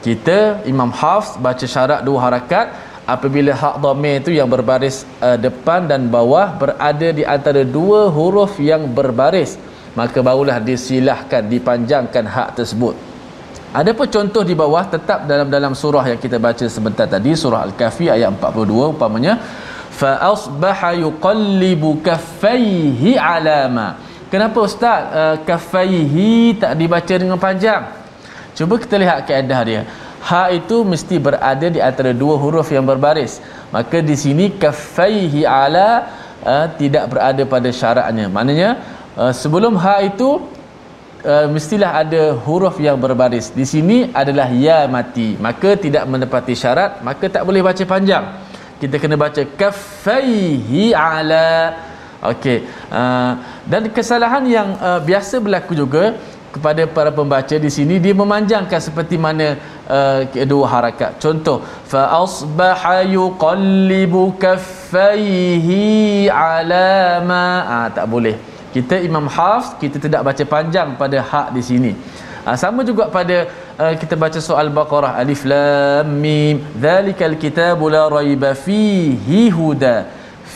[0.04, 2.92] Kita Imam Hafs baca syarat dua harakat.
[3.08, 8.60] Apabila hak dhamir itu yang berbaris uh, depan dan bawah berada di antara dua huruf
[8.60, 9.56] yang berbaris
[9.98, 12.94] maka barulah disilahkan dipanjangkan hak tersebut.
[13.70, 17.70] Ada pun contoh di bawah tetap dalam dalam surah yang kita baca sebentar tadi surah
[17.70, 19.38] al-kahfi ayat 42 umpamanya
[20.00, 24.00] fa asbaha yuqallibu kaffaihi alama
[24.32, 25.00] kenapa ustaz?
[25.12, 25.36] Uh,
[26.56, 27.82] tak dibaca dengan panjang?
[28.56, 29.82] Cuba kita lihat kaedah dia.
[30.20, 33.40] Ha itu mesti berada di antara dua huruf yang berbaris.
[33.74, 36.08] Maka di sini kaffaihi ala
[36.44, 38.28] uh, tidak berada pada syaratnya.
[38.28, 38.70] Maknanya
[39.16, 40.44] uh, sebelum ha itu
[41.24, 43.52] uh, mestilah ada huruf yang berbaris.
[43.52, 45.40] Di sini adalah ya mati.
[45.40, 48.49] Maka tidak menepati syarat maka tak boleh baca panjang
[48.80, 51.48] kita kena baca kaffaihi ala.
[52.32, 52.58] Okey
[52.92, 53.32] uh,
[53.64, 56.04] dan kesalahan yang uh, biasa berlaku juga
[56.54, 59.46] kepada para pembaca di sini dia memanjangkan seperti mana
[59.96, 60.20] uh,
[60.52, 61.16] dua harakat.
[61.24, 61.58] Contoh
[61.92, 66.88] fa asbaha yuqallibu kaffaihi ala
[67.30, 67.44] ma.
[67.76, 68.36] Ah, tak boleh.
[68.74, 71.92] Kita Imam Hafs kita tidak baca panjang pada hak di sini
[72.50, 73.46] uh, sama juga pada
[73.78, 79.96] uh, kita baca soal Baqarah alif lam mim zalikal kitabu la raiba fihi huda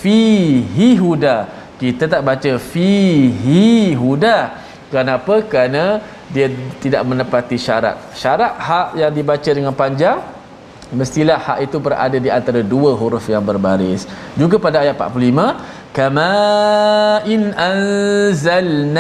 [0.03, 1.37] fihi huda
[1.79, 5.43] kita tak baca fihi huda Kenapa?
[5.43, 5.99] Kerana
[6.31, 6.47] dia
[6.79, 7.99] tidak menepati syarat.
[8.15, 10.23] Syarat hak yang dibaca dengan panjang
[10.95, 14.07] mestilah hak itu berada di antara dua huruf yang berbaris.
[14.39, 16.31] Juga pada ayat 45, kama
[17.27, 18.95] in anzalnahu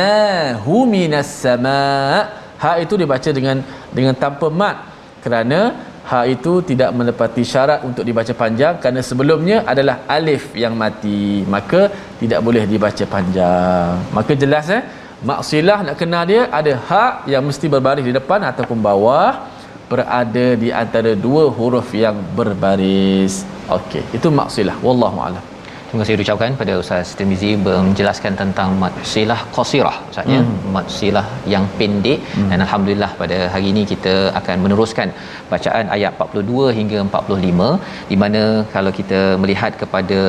[0.90, 3.56] minas sama' hak itu dibaca dengan
[3.96, 4.76] dengan tanpa mat.
[5.24, 5.60] Kerana
[6.04, 11.46] hak itu tidak menepati syarat untuk dibaca panjang kerana sebelumnya adalah alif yang mati.
[11.54, 11.88] Maka
[12.20, 13.96] tidak boleh dibaca panjang.
[14.12, 14.82] Maka jelas eh?
[15.24, 19.32] Maksilah nak kenal dia ada hak yang mesti berbaris di depan ataupun bawah
[19.88, 23.48] berada di antara dua huruf yang berbaris.
[23.78, 24.76] Okey itu maksilah.
[24.84, 25.53] Wallahu alam
[25.94, 30.56] Terima kasih ucapkan pada Ustaz Tirmizi menjelaskan tentang mat silah qasirah Ustaznya hmm.
[30.74, 32.48] mat silah yang pendek hmm.
[32.50, 35.08] dan alhamdulillah pada hari ini kita akan meneruskan
[35.52, 37.68] bacaan ayat 42 hingga 45
[38.10, 38.42] di mana
[38.74, 40.20] kalau kita melihat kepada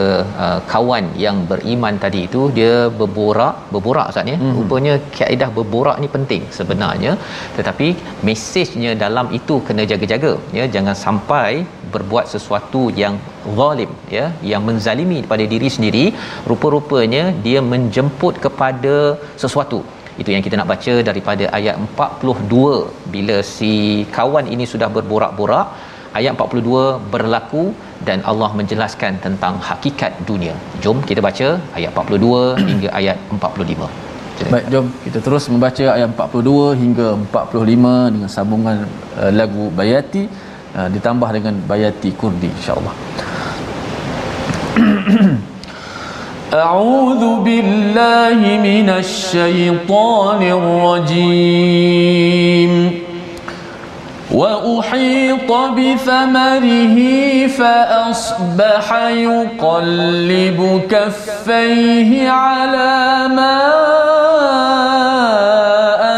[0.45, 4.55] uh, kawan yang beriman tadi itu dia berborak berborak Ustaznya hmm.
[4.61, 7.13] rupanya kaedah berborak ni penting sebenarnya
[7.57, 7.87] tetapi
[8.29, 11.51] mesejnya dalam itu kena jaga-jaga ya jangan sampai
[11.95, 13.15] berbuat sesuatu yang
[13.59, 16.05] zalim ya yang menzalimi pada diri sendiri
[16.51, 18.95] rupa-rupanya dia menjemput kepada
[19.43, 19.79] sesuatu.
[20.21, 23.73] Itu yang kita nak baca daripada ayat 42 bila si
[24.17, 25.67] kawan ini sudah berborak-borak
[26.19, 27.63] ayat 42 berlaku
[28.07, 30.55] dan Allah menjelaskan tentang hakikat dunia.
[30.83, 34.05] Jom kita baca ayat 42 hingga ayat 45
[34.51, 38.77] Baik, jom kita terus membaca ayat 42 hingga 45 dengan sambungan
[39.19, 40.23] uh, lagu Bayati
[40.76, 42.94] uh, ditambah dengan Bayati Kurdi insya-Allah.
[46.50, 50.42] أعوذ بالله من الشيطان
[51.22, 51.90] الرجيم
[54.34, 56.96] وأحيط بثمره
[57.46, 63.62] فأصبح يقلب كفيه على ما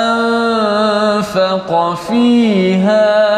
[0.08, 3.35] أنفق فيها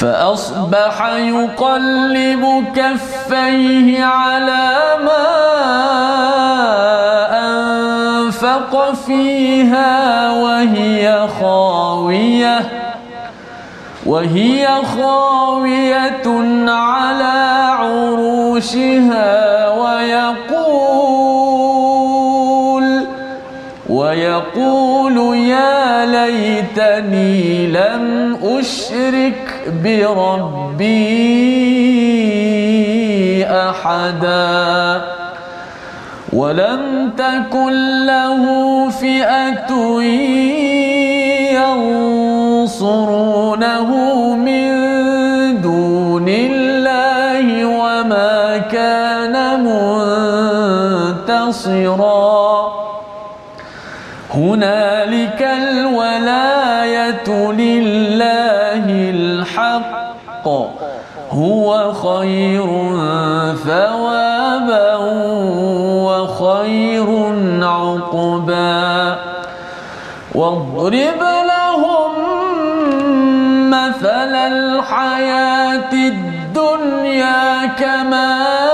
[0.00, 5.26] فأصبح يقلب كفيه على ما
[7.38, 12.60] أنفق فيها وهي خاوية
[14.06, 16.28] وهي خاوية
[16.68, 21.49] على عروشها ويقول
[24.10, 30.90] ويقول يا ليتني لم أشرك بربي
[33.46, 35.02] أحدا
[36.32, 38.42] ولم تكن له
[38.88, 40.02] فئة
[42.62, 43.90] ينصرونه
[44.34, 44.70] من
[45.62, 49.64] دون الله وما كان
[51.24, 52.49] منتصرا
[54.40, 60.48] هنالك الولاية لله الحق.
[61.30, 62.66] هو خير
[63.66, 64.96] ثوابا
[66.06, 67.08] وخير
[67.62, 69.16] عقبا.
[70.34, 71.22] واضرب
[71.52, 72.12] لهم
[73.70, 78.69] مثل الحياة الدنيا كماء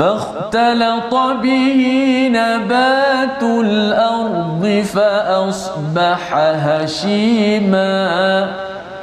[0.00, 1.80] فاختلط به
[2.32, 8.00] نبات الأرض فأصبح هشيما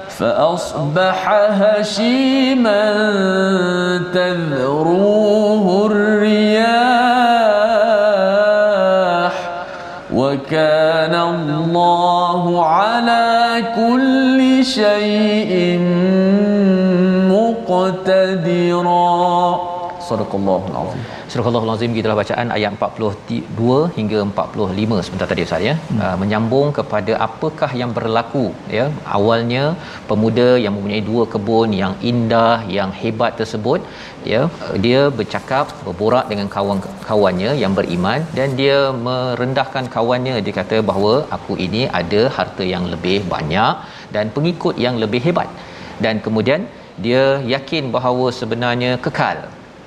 [0.10, 1.30] فأصبح
[1.62, 2.84] هشيما
[4.14, 6.88] تذروه الرياح.
[10.14, 15.80] وكان الله على كل شيء
[17.70, 19.17] مقتدرا.
[20.10, 21.02] Surakallahul azim.
[21.32, 25.76] Surakallahul azim kita telah bacaan ayat 42 hingga 45 sebentar tadi Ustaz ya.
[25.80, 26.00] Hmm.
[26.04, 28.46] Uh, menyambung kepada apakah yang berlaku
[28.78, 28.86] ya.
[29.18, 29.64] Awalnya
[30.10, 33.82] pemuda yang mempunyai dua kebun yang indah yang hebat tersebut
[34.32, 34.42] ya
[34.86, 41.56] dia bercakap berborak dengan kawan-kawannya yang beriman dan dia merendahkan kawannya dia kata bahawa aku
[41.68, 43.74] ini ada harta yang lebih banyak
[44.16, 45.50] dan pengikut yang lebih hebat.
[46.04, 46.62] Dan kemudian
[47.06, 49.38] dia yakin bahawa sebenarnya kekal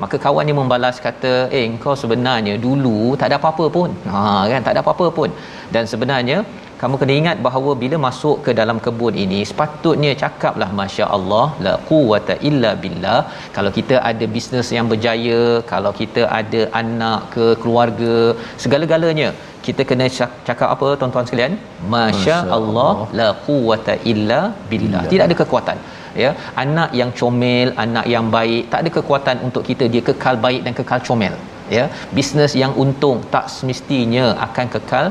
[0.03, 3.91] maka kawannya membalas kata eh engkau sebenarnya dulu tak ada apa-apa pun.
[4.13, 4.61] Ha kan?
[4.67, 5.31] Tak ada apa-apa pun.
[5.75, 6.39] Dan sebenarnya
[6.81, 12.37] kamu kena ingat bahawa bila masuk ke dalam kebun ini sepatutnya cakaplah masya-Allah la quwata
[12.51, 13.21] illa billah.
[13.57, 15.41] Kalau kita ada bisnes yang berjaya
[15.73, 18.17] kalau kita ada anak ke keluarga
[18.65, 19.31] segala-galanya
[19.67, 20.07] kita kena
[20.49, 21.55] cakap apa tuan-tuan sekalian?
[21.95, 22.93] masya-Allah.
[23.21, 25.05] La quwata illa billah.
[25.13, 25.79] Tidak ada kekuatan
[26.23, 26.31] ya
[26.65, 30.75] anak yang comel anak yang baik tak ada kekuatan untuk kita dia kekal baik dan
[30.81, 31.35] kekal comel.
[31.77, 31.85] Ya
[32.17, 35.07] bisnes yang untung tak semestinya akan kekal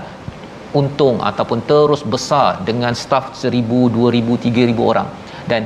[0.80, 3.62] untung ataupun terus besar dengan staf 1000
[4.00, 5.08] 2000 3000 orang.
[5.52, 5.62] Dan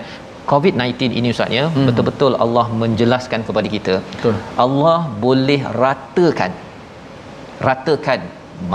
[0.52, 1.86] COVID-19 ini Ustaz ya hmm.
[1.88, 4.36] betul-betul Allah menjelaskan kepada kita betul.
[4.64, 6.52] Allah boleh ratakan
[7.68, 8.22] ratakan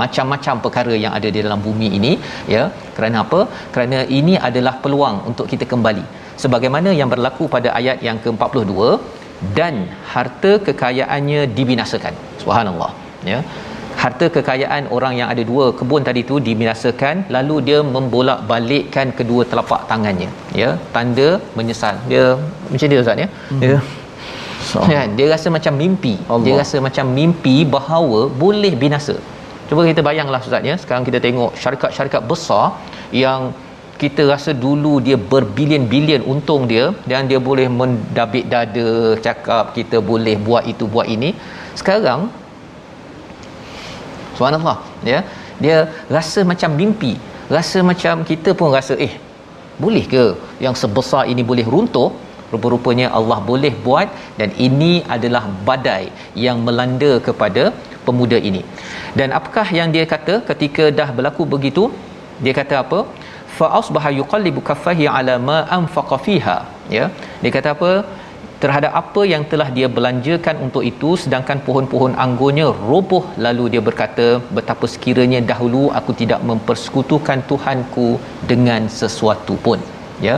[0.01, 2.13] macam-macam perkara yang ada di dalam bumi ini
[2.55, 2.65] ya.
[2.97, 3.41] Kerana apa?
[3.75, 6.05] Kerana ini adalah peluang untuk kita kembali.
[6.43, 8.75] Sebagaimana yang berlaku pada ayat yang ke-42
[9.59, 9.75] dan
[10.13, 12.15] harta kekayaannya dibinasakan.
[12.43, 12.91] Subhanallah
[13.33, 13.41] ya.
[14.03, 19.81] Harta kekayaan orang yang ada dua kebun tadi tu dibinasakan lalu dia membolak-balikkan kedua telapak
[19.91, 20.71] tangannya ya.
[20.97, 21.97] Tanda menyesal.
[22.11, 22.25] Dia
[22.73, 23.29] macam dia ustaz ya?
[23.51, 23.61] Hmm.
[23.63, 23.77] dia
[24.69, 24.79] so.
[24.95, 26.15] ya, dia rasa macam mimpi.
[26.31, 26.45] Allah.
[26.47, 29.17] dia rasa macam mimpi bahawa boleh binasa
[29.69, 32.67] cuba kita bayanglah ustaz ya sekarang kita tengok syarikat-syarikat besar
[33.23, 33.41] yang
[34.03, 38.89] kita rasa dulu dia berbilion-bilion untung dia dan dia boleh mendabik dada
[39.27, 41.31] cakap kita boleh buat itu buat ini.
[41.81, 42.21] Sekarang
[44.37, 44.77] subhanallah
[45.13, 45.21] ya
[45.65, 45.77] dia
[46.17, 47.13] rasa macam mimpi
[47.57, 49.15] rasa macam kita pun rasa eh
[49.85, 50.25] boleh ke
[50.65, 52.11] yang sebesar ini boleh runtuh?
[52.53, 54.09] Rupa-rupanya Allah boleh buat
[54.39, 56.05] dan ini adalah badai
[56.45, 57.65] yang melanda kepada
[58.09, 58.63] pemuda ini.
[59.19, 61.85] Dan apakah yang dia kata ketika dah berlaku begitu?
[62.45, 63.01] Dia kata apa?
[63.59, 66.59] Fa asbaha yuqallibu kaffahi ala ma anfaqa fiha.
[66.97, 67.05] Ya.
[67.43, 67.93] Dia kata apa?
[68.63, 74.27] Terhadap apa yang telah dia belanjakan untuk itu sedangkan pohon-pohon anggurnya roboh lalu dia berkata
[74.57, 78.09] betapa sekiranya dahulu aku tidak mempersekutukan Tuhanku
[78.51, 79.79] dengan sesuatu pun.
[80.29, 80.37] Ya.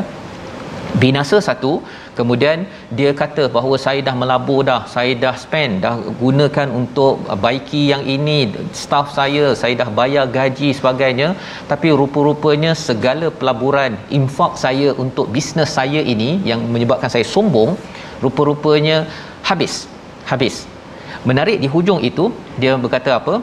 [1.03, 1.73] Binasa satu
[2.21, 2.59] kemudian
[2.99, 7.15] dia kata bahawa saya dah melabur dah saya dah spend dah gunakan untuk
[7.45, 8.39] baiki yang ini
[8.83, 11.29] staff saya saya dah bayar gaji sebagainya.
[11.71, 17.73] Tapi rupa-rupanya segala pelaburan infak saya untuk bisnes saya ini yang menyebabkan saya sombong
[18.25, 18.99] rupa-rupanya
[19.51, 19.75] habis
[20.33, 20.57] habis.
[21.29, 22.25] Menarik di hujung itu
[22.63, 23.35] dia berkata apa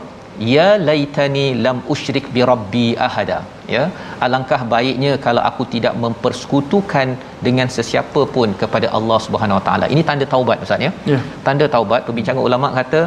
[0.56, 3.40] ya laitani lam usyrik bi rabbi ahada
[3.76, 3.84] ya
[4.26, 7.08] alangkah baiknya kalau aku tidak mempersekutukan
[7.48, 11.24] dengan sesiapa pun kepada Allah Subhanahu Wa Taala ini tanda taubat ustaz ya yeah.
[11.48, 13.02] tanda taubat perbincangan ulama kata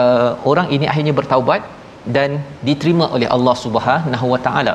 [0.00, 1.62] uh, orang ini akhirnya bertaubat
[2.16, 2.30] dan
[2.68, 4.74] diterima oleh Allah Subhanahu Wa Taala.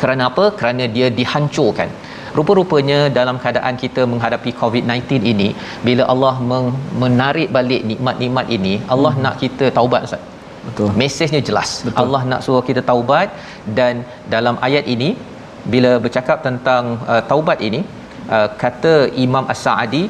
[0.00, 0.44] Kerana apa?
[0.58, 1.90] Kerana dia dihancurkan.
[2.38, 5.48] Rupa-rupanya dalam keadaan kita menghadapi COVID-19 ini,
[5.86, 6.34] bila Allah
[7.02, 9.22] menarik balik nikmat-nikmat ini, Allah hmm.
[9.24, 10.31] nak kita taubat Ustaz.
[10.66, 10.88] Betul.
[11.00, 11.70] Mesejnya jelas.
[11.86, 12.00] Betul.
[12.02, 13.28] Allah nak suruh kita taubat
[13.78, 14.04] dan
[14.34, 15.10] dalam ayat ini
[15.72, 16.82] bila bercakap tentang
[17.12, 17.80] uh, taubat ini
[18.36, 18.94] uh, kata
[19.24, 20.04] Imam As-Sa'adi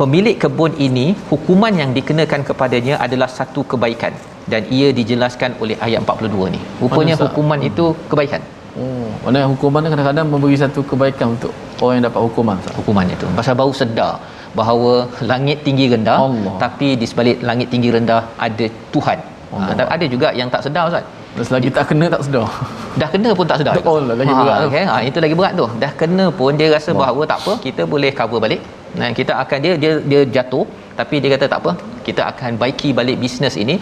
[0.00, 4.14] pemilik kebun ini hukuman yang dikenakan kepadanya adalah satu kebaikan
[4.52, 6.60] dan ia dijelaskan oleh ayat 42 ni.
[6.82, 8.42] Rupanya Mana, hukuman itu kebaikan.
[8.80, 11.52] Oh, mana hukuman ni kadang-kadang memberi satu kebaikan untuk
[11.82, 12.56] orang yang dapat hukuman.
[12.62, 12.76] Ustaz.
[12.78, 14.12] hukuman itu pasal baru sedar
[14.58, 14.92] bahawa
[15.30, 16.54] langit tinggi rendah Allah.
[16.62, 19.18] tapi di sebalik langit tinggi rendah ada Tuhan.
[19.52, 21.04] Ha, dan ada juga yang tak sedar Ustaz.
[21.36, 22.48] Dan selagi tak kena tak sedar.
[23.00, 23.74] Dah kena pun tak sedar.
[23.92, 24.68] Oh, lagi berat tu.
[24.72, 24.84] Okay?
[24.90, 25.66] Ha, itu lagi berat tu.
[25.82, 26.98] Dah kena pun dia rasa Wah.
[27.02, 28.60] bahawa tak apa, kita boleh cover balik.
[29.00, 30.64] Nah, kita akan dia dia dia jatuh
[30.98, 31.72] tapi dia kata tak apa,
[32.06, 33.74] kita akan baiki balik bisnes ini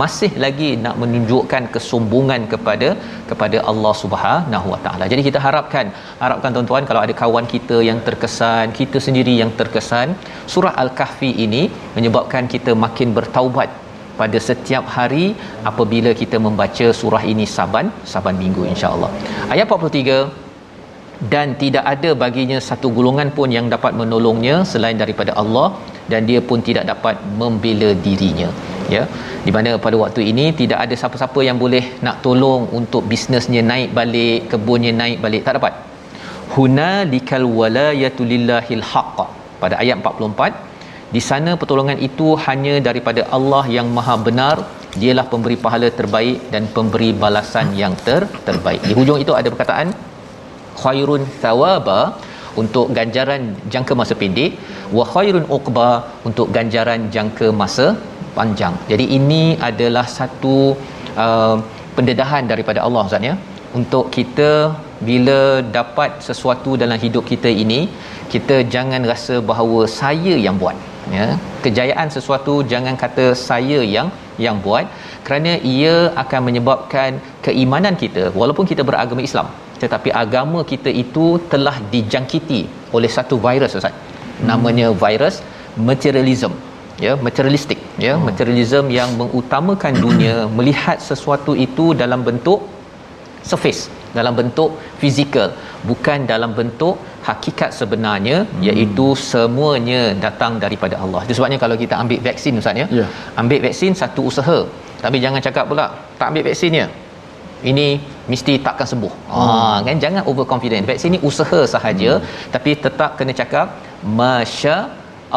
[0.00, 2.88] masih lagi nak menunjukkan kesombongan kepada
[3.30, 5.06] kepada Allah Subhanahu Wa Taala.
[5.12, 5.92] Jadi kita harapkan
[6.24, 10.16] harapkan tuan-tuan kalau ada kawan kita yang terkesan, kita sendiri yang terkesan,
[10.54, 11.62] surah Al-Kahfi ini
[11.98, 13.70] menyebabkan kita makin bertaubat
[14.20, 15.26] pada setiap hari
[15.70, 19.10] apabila kita membaca surah ini saban saban minggu insya-Allah.
[19.54, 20.44] Ayat 43
[21.32, 25.66] dan tidak ada baginya satu golongan pun yang dapat menolongnya selain daripada Allah
[26.12, 28.48] dan dia pun tidak dapat membela dirinya.
[28.94, 29.04] Ya
[29.46, 33.90] di mana pada waktu ini tidak ada siapa-siapa yang boleh nak tolong untuk bisnesnya naik
[33.98, 35.74] balik kebunnya naik balik tak dapat.
[36.54, 39.18] Hunalikal walayatu lillahil haqq.
[39.62, 40.73] Pada ayat 44
[41.14, 44.56] di sana pertolongan itu hanya daripada Allah yang maha benar.
[45.00, 48.80] Dialah pemberi pahala terbaik dan pemberi balasan yang ter terbaik.
[48.88, 49.88] Di hujung itu ada perkataan
[50.82, 52.00] khairun thawaba
[52.62, 53.42] untuk ganjaran
[53.72, 54.52] jangka masa pendek
[54.96, 55.90] wa khairun uqba
[56.28, 57.86] untuk ganjaran jangka masa
[58.36, 58.74] panjang.
[58.90, 60.56] Jadi ini adalah satu
[61.24, 61.56] uh,
[61.98, 63.36] pendedahan daripada Allah Ustaz ya.
[63.78, 64.50] Untuk kita
[65.08, 65.40] bila
[65.78, 67.80] dapat sesuatu dalam hidup kita ini
[68.34, 70.76] kita jangan rasa bahawa saya yang buat
[71.18, 71.26] ya.
[71.64, 74.08] Kejayaan sesuatu jangan kata saya yang
[74.46, 74.86] yang buat.
[75.26, 79.48] Kerana ia akan menyebabkan keimanan kita walaupun kita beragama Islam
[79.82, 82.60] tetapi agama kita itu telah dijangkiti
[82.96, 83.94] oleh satu virus Ustaz.
[84.50, 85.36] Namanya virus
[85.88, 86.52] materialism.
[87.04, 87.80] Ya materialistik.
[88.04, 88.22] Ya Oh.
[88.28, 92.60] materialism yang mengutamakan dunia melihat sesuatu itu dalam bentuk
[93.50, 93.82] surface
[94.18, 95.48] dalam bentuk fizikal
[95.90, 96.96] bukan dalam bentuk
[97.28, 98.64] hakikat sebenarnya hmm.
[98.68, 101.20] iaitu semuanya datang daripada Allah.
[101.26, 102.86] Itu sebabnya kalau kita ambil vaksin Ustaz ya.
[103.00, 103.06] Ya.
[103.42, 104.58] Ambil vaksin satu usaha.
[105.04, 105.86] Tapi jangan cakap pula
[106.20, 106.86] tak ambil vaksinnya.
[107.70, 107.86] Ini
[108.32, 109.14] mesti takkan sembuh.
[109.30, 109.44] Hmm.
[109.44, 110.84] Ah kan jangan overconfident.
[110.90, 112.52] Vaksin ni usaha sahaja hmm.
[112.56, 113.66] tapi tetap kena cakap
[114.20, 114.76] masya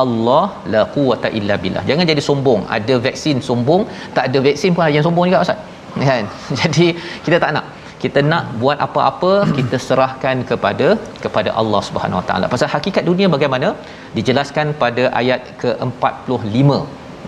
[0.02, 1.84] Allah la quwata illa billah.
[1.90, 2.62] Jangan jadi sombong.
[2.78, 3.84] Ada vaksin sombong,
[4.16, 5.60] tak ada vaksin pun yang sombong juga Ustaz.
[6.10, 6.24] Kan?
[6.62, 6.88] Jadi
[7.26, 7.66] kita tak nak
[8.04, 10.88] kita nak buat apa-apa kita serahkan kepada
[11.24, 12.46] kepada Allah Subhanahu Wa Taala.
[12.54, 13.70] Pasal hakikat dunia bagaimana?
[14.18, 16.70] Dijelaskan pada ayat ke-45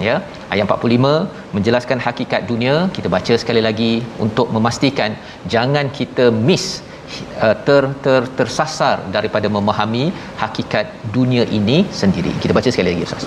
[0.07, 0.15] ya.
[0.53, 2.75] Ayat 45 menjelaskan hakikat dunia.
[2.97, 3.93] Kita baca sekali lagi
[4.25, 5.13] untuk memastikan
[5.55, 6.65] jangan kita miss
[7.45, 10.05] uh, ter, ter tersasar daripada memahami
[10.43, 10.85] hakikat
[11.17, 12.33] dunia ini sendiri.
[12.43, 13.25] Kita baca sekali lagi Ustaz.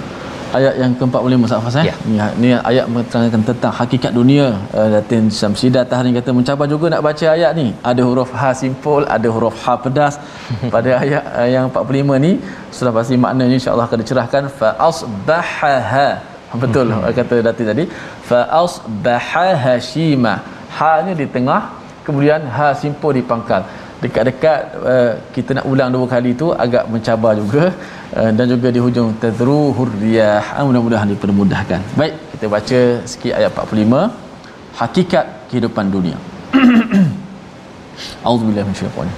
[0.59, 1.85] Ayat yang ke-45 Ustaz Fas eh.
[1.91, 1.95] Ya.
[2.11, 4.47] Ni, ni ayat menerangkan tentang hakikat dunia.
[4.77, 7.67] Uh, Datin Syamsidah Tahani kata mencabar juga nak baca ayat ni.
[7.91, 10.17] Ada huruf ha simpul, ada huruf ha pedas.
[10.75, 12.33] Pada ayat uh, yang 45 ni
[12.77, 16.09] sudah pasti maknanya insya-Allah akan dicerahkan fa asbahaha.
[16.63, 16.87] Betul
[17.19, 17.85] kata Datin tadi.
[18.31, 20.35] Fa asbaha hashima.
[20.79, 21.63] Ha-nya di tengah
[22.07, 23.63] kemudian ha simpul di pangkal
[24.04, 24.60] dekat-dekat
[24.94, 27.74] uh, kita nak ulang dua kali tu agak mencabar juga
[28.14, 32.80] uh, dan juga di hujung tadruhur riyah Ah, mudah-mudahan dipermudahkan baik kita baca
[33.12, 36.18] sikit ayat 45 hakikat kehidupan dunia
[38.28, 39.18] auzubillahi minasyaitanir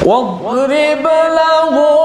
[0.00, 1.04] واضرب
[1.38, 2.03] لهم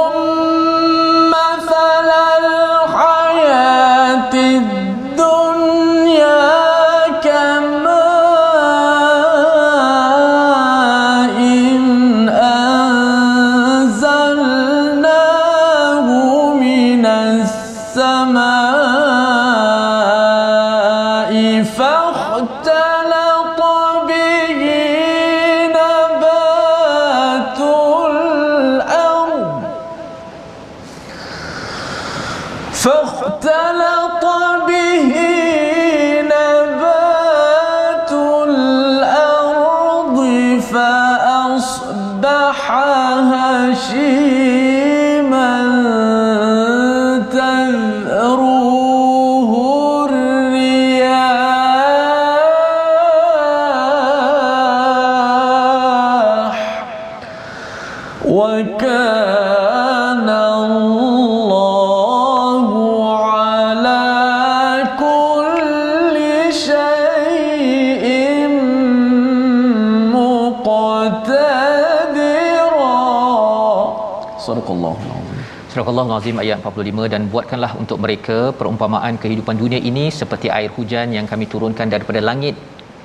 [75.73, 80.71] Surah Allah Azim ayat 45 dan buatkanlah untuk mereka perumpamaan kehidupan dunia ini seperti air
[80.77, 82.57] hujan yang kami turunkan daripada langit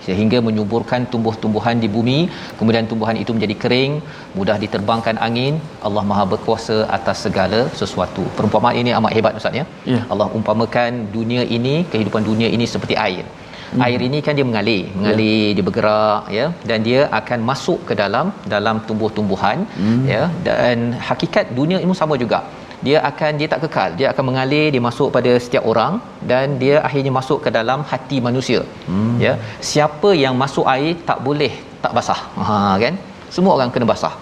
[0.05, 2.17] sehingga menyuburkan tumbuh-tumbuhan di bumi.
[2.57, 3.93] Kemudian tumbuhan itu menjadi kering
[4.37, 5.53] mudah diterbangkan angin.
[5.87, 8.25] Allah Maha berkuasa atas segala sesuatu.
[8.39, 9.65] Perumpamaan ini amat hebat ustaz ya?
[9.93, 10.03] Yeah.
[10.13, 13.25] Allah umpamakan dunia ini kehidupan dunia ini seperti air
[13.71, 13.85] hmm.
[13.85, 14.83] air ini kan dia mengalir.
[14.97, 15.55] Mengalir yeah.
[15.57, 16.45] dia bergerak ya.
[16.69, 20.03] Dan dia akan masuk ke dalam dalam tumbuh-tumbuhan hmm.
[20.13, 20.23] ya.
[20.49, 22.41] Dan hakikat dunia ini sama juga.
[22.85, 23.89] Dia akan dia tak kekal.
[23.99, 25.93] Dia akan mengalir dia masuk pada setiap orang
[26.31, 28.61] dan dia akhirnya masuk ke dalam hati manusia
[28.91, 29.15] hmm.
[29.25, 29.33] ya.
[29.71, 31.53] Siapa yang masuk air tak boleh
[31.83, 32.21] tak basah.
[32.47, 32.55] Ha
[32.85, 32.95] kan?
[33.35, 34.13] Semua orang kena basah.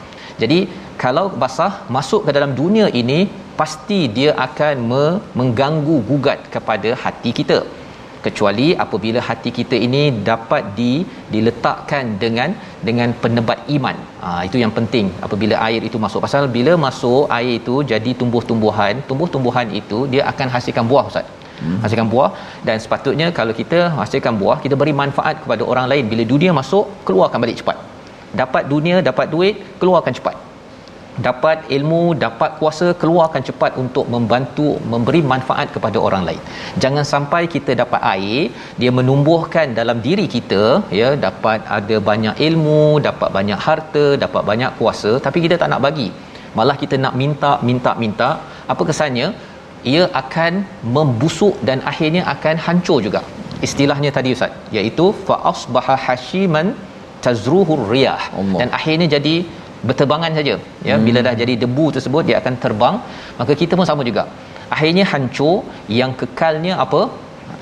[0.41, 0.59] Jadi
[1.03, 3.19] kalau basah masuk ke dalam dunia ini
[3.59, 7.57] pasti dia akan me- mengganggu gugat kepada hati kita
[8.25, 10.91] kecuali apabila hati kita ini dapat di
[11.33, 12.49] diletakkan dengan
[12.87, 13.97] dengan penebat iman.
[14.23, 19.03] Ha, itu yang penting apabila air itu masuk pasal bila masuk air itu jadi tumbuh-tumbuhan,
[19.09, 21.27] tumbuh-tumbuhan itu dia akan hasilkan buah ustaz.
[21.63, 21.77] Hmm.
[21.83, 22.29] Hasilkan buah
[22.67, 26.87] dan sepatutnya kalau kita hasilkan buah kita beri manfaat kepada orang lain bila dunia masuk
[27.09, 27.77] keluarkan balik cepat.
[28.41, 30.35] Dapat dunia, dapat duit, keluarkan cepat
[31.27, 36.41] dapat ilmu dapat kuasa keluarkan cepat untuk membantu memberi manfaat kepada orang lain.
[36.83, 38.41] Jangan sampai kita dapat air
[38.81, 40.63] dia menumbuhkan dalam diri kita
[40.99, 45.83] ya dapat ada banyak ilmu dapat banyak harta dapat banyak kuasa tapi kita tak nak
[45.87, 46.09] bagi.
[46.57, 48.29] Malah kita nak minta minta minta.
[48.73, 49.27] Apa kesannya?
[49.93, 50.53] Ia akan
[50.95, 53.21] membusuk dan akhirnya akan hancur juga.
[53.67, 56.67] Istilahnya tadi ustaz iaitu fa asbaha hashiman
[57.25, 58.21] tazruhur riyah.
[58.39, 58.59] Allah.
[58.61, 59.35] dan akhirnya jadi
[59.87, 60.55] berterbangan saja.
[60.89, 61.05] Ya hmm.
[61.07, 62.95] bila dah jadi debu tersebut dia akan terbang.
[63.39, 64.25] Maka kita pun sama juga.
[64.75, 65.55] Akhirnya hancur.
[65.99, 67.01] Yang kekalnya apa?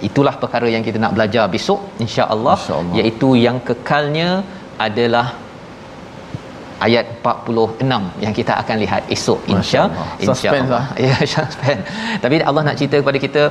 [0.08, 2.58] Itulah perkara yang kita nak belajar besok insya-Allah.
[2.58, 2.98] Insya-Allah.
[3.00, 4.30] iaitu yang kekalnya
[4.88, 5.26] adalah
[6.86, 9.82] ayat 46 yang kita akan lihat esok insya
[10.28, 10.66] insya-Allah.
[10.76, 10.86] lah.
[11.06, 11.84] ya suspense.
[12.24, 13.44] Tapi Allah nak cerita kepada kita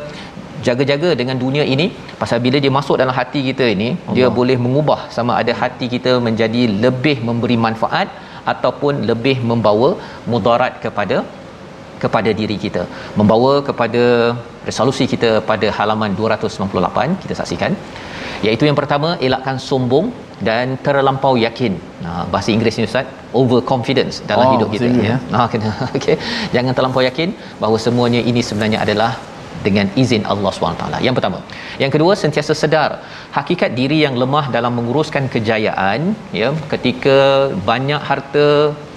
[0.69, 1.87] jaga-jaga dengan dunia ini.
[2.23, 4.15] Pasal bila dia masuk dalam hati kita ini Allah.
[4.17, 8.09] dia boleh mengubah sama ada hati kita menjadi lebih memberi manfaat
[8.53, 9.91] ataupun lebih membawa
[10.33, 11.19] mudarat kepada
[12.03, 12.83] kepada diri kita
[13.21, 14.05] membawa kepada
[14.69, 17.73] resolusi kita pada halaman 298 kita saksikan
[18.47, 20.09] iaitu yang pertama elakkan sombong
[20.49, 21.73] dan terlampau yakin.
[22.05, 23.07] Nah, bahasa Inggeris ni ustaz,
[23.41, 25.17] overconfidence dalam Oh, hidup kita Inggeris, ya.
[25.33, 26.17] Nah, kena okey.
[26.57, 29.11] Jangan terlampau yakin bahawa semuanya ini sebenarnya adalah
[29.67, 30.85] dengan izin Allah SWT.
[31.07, 31.39] Yang pertama.
[31.83, 32.91] Yang kedua, sentiasa sedar
[33.37, 36.01] hakikat diri yang lemah dalam menguruskan kejayaan,
[36.41, 37.19] ya, ketika
[37.71, 38.49] banyak harta,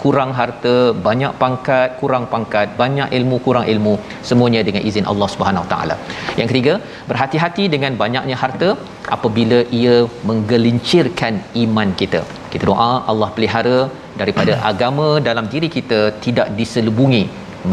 [0.04, 0.76] kurang harta,
[1.08, 3.94] banyak pangkat, kurang pangkat, banyak ilmu, kurang ilmu,
[4.30, 5.96] semuanya dengan izin Allah Subhanahu taala.
[6.40, 6.74] Yang ketiga,
[7.10, 8.70] berhati-hati dengan banyaknya harta
[9.16, 9.96] apabila ia
[10.30, 11.36] menggelincirkan
[11.66, 12.22] iman kita.
[12.54, 13.78] Kita doa Allah pelihara
[14.22, 17.24] daripada agama dalam diri kita tidak diselubungi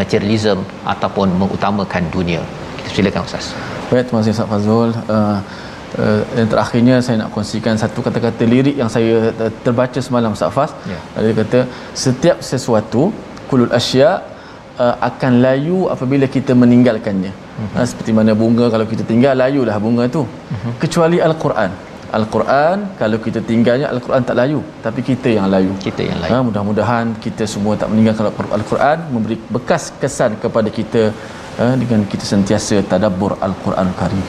[0.01, 0.59] materialism
[0.93, 2.43] ataupun mengutamakan dunia.
[2.97, 3.47] Silakan Ustaz.
[3.91, 4.91] Baik, terima kasih Ustaz Fazul.
[4.91, 5.39] Uh,
[6.03, 10.51] uh, yang terakhirnya saya nak kongsikan satu kata-kata lirik yang saya uh, terbaca semalam Ustaz
[10.57, 10.71] Faz.
[10.93, 10.99] Ya.
[11.25, 11.59] Dia kata
[12.05, 13.03] setiap sesuatu
[13.51, 14.11] kulul asya
[14.85, 17.33] uh, akan layu apabila kita meninggalkannya.
[17.35, 17.79] Uh-huh.
[17.79, 20.23] Uh, seperti mana bunga kalau kita tinggal layulah bunga tu.
[20.27, 20.75] Uh-huh.
[20.83, 21.73] Kecuali al-Quran.
[22.19, 25.73] Al-Quran kalau kita tinggalnya Al-Quran tak layu tapi kita yang layu.
[25.87, 26.33] Kita yang lain.
[26.35, 28.27] Ha, mudah-mudahan kita semua tak meninggalkan
[28.59, 31.03] Al-Quran memberi bekas kesan kepada kita
[31.59, 34.25] ha, dengan kita sentiasa tadabbur Al-Quran Karim.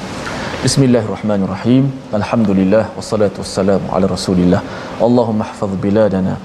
[0.66, 1.84] Bismillahirrahmanirrahim.
[2.20, 4.62] Alhamdulillah wassalatu wassalamu ala Rasulillah.
[5.08, 6.36] Allahumma ihfaz biladana.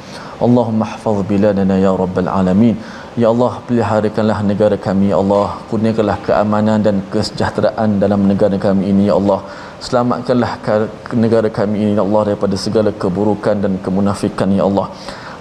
[0.47, 2.77] Allahumma ihfaz biladana ya rabbal alamin.
[3.17, 5.57] Ya Allah, peliharakanlah negara kami ya Allah.
[5.69, 9.41] Kurniakanlah keamanan dan kesejahteraan dalam negara kami ini ya Allah.
[9.87, 10.89] Selamatkanlah ka-
[11.25, 14.87] negara kami ini ya Allah daripada segala keburukan dan kemunafikan ya Allah.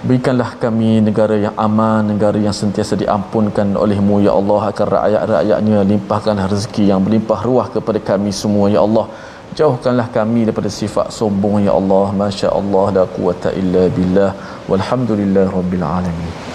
[0.06, 6.46] Berikanlah kami negara yang aman, negara yang sentiasa diampunkan olehmu ya Allah akan rakyat-rakyatnya limpahkanlah
[6.52, 9.06] rezeki yang berlimpah ruah kepada kami semua ya Allah.
[9.58, 12.06] Jauhkanlah kami daripada sifat sombong ya Allah.
[12.22, 14.30] Masya Allah la quwata illa billah.
[14.70, 16.45] Walhamdulillah rabbil alamin.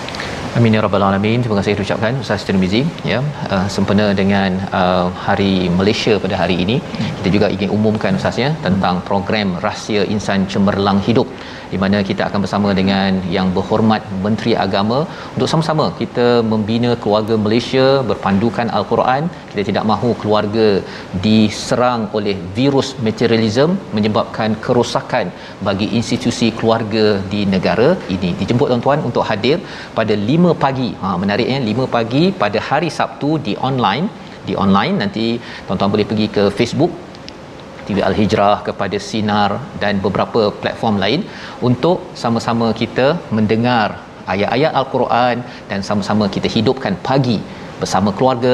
[0.59, 1.39] Amin ya rabbal alamin.
[1.43, 2.81] Terima kasih ucapkan Ustaz Tirmizi
[3.11, 3.19] ya
[3.55, 6.75] uh, sempena dengan uh, hari Malaysia pada hari ini.
[7.17, 11.29] Kita juga ingin umumkan Ustaz ya tentang program Rahsia Insan Cemerlang Hidup
[11.73, 14.99] di mana kita akan bersama dengan yang berhormat Menteri Agama
[15.35, 19.23] untuk sama-sama kita membina keluarga Malaysia berpandukan Al-Quran.
[19.51, 20.67] Kita tidak mahu keluarga
[21.25, 25.27] diserang oleh virus materialism menyebabkan kerosakan
[25.67, 28.31] bagi institusi keluarga di negara ini.
[28.41, 29.57] Dijemput tuan-tuan untuk hadir
[29.99, 30.89] pada 5 5 pagi.
[31.01, 34.05] Ha menariknya 5 pagi pada hari Sabtu di online.
[34.47, 35.25] Di online nanti
[35.65, 36.91] tuan-tuan boleh pergi ke Facebook
[37.85, 39.51] TV Al-Hijrah kepada Sinar
[39.83, 41.21] dan beberapa platform lain
[41.69, 43.87] untuk sama-sama kita mendengar
[44.33, 45.37] ayat-ayat Al-Quran
[45.69, 47.37] dan sama-sama kita hidupkan pagi
[47.81, 48.53] bersama keluarga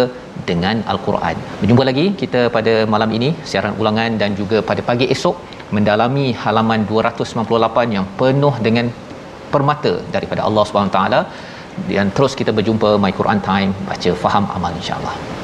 [0.49, 1.35] dengan Al-Quran.
[1.61, 5.35] Berjumpa lagi kita pada malam ini siaran ulangan dan juga pada pagi esok
[5.75, 8.87] mendalami halaman 298 yang penuh dengan
[9.53, 11.21] permata daripada Allah Subhanahu taala
[11.85, 15.36] dan terus kita berjumpa My Quran Time baca faham amal insya-Allah.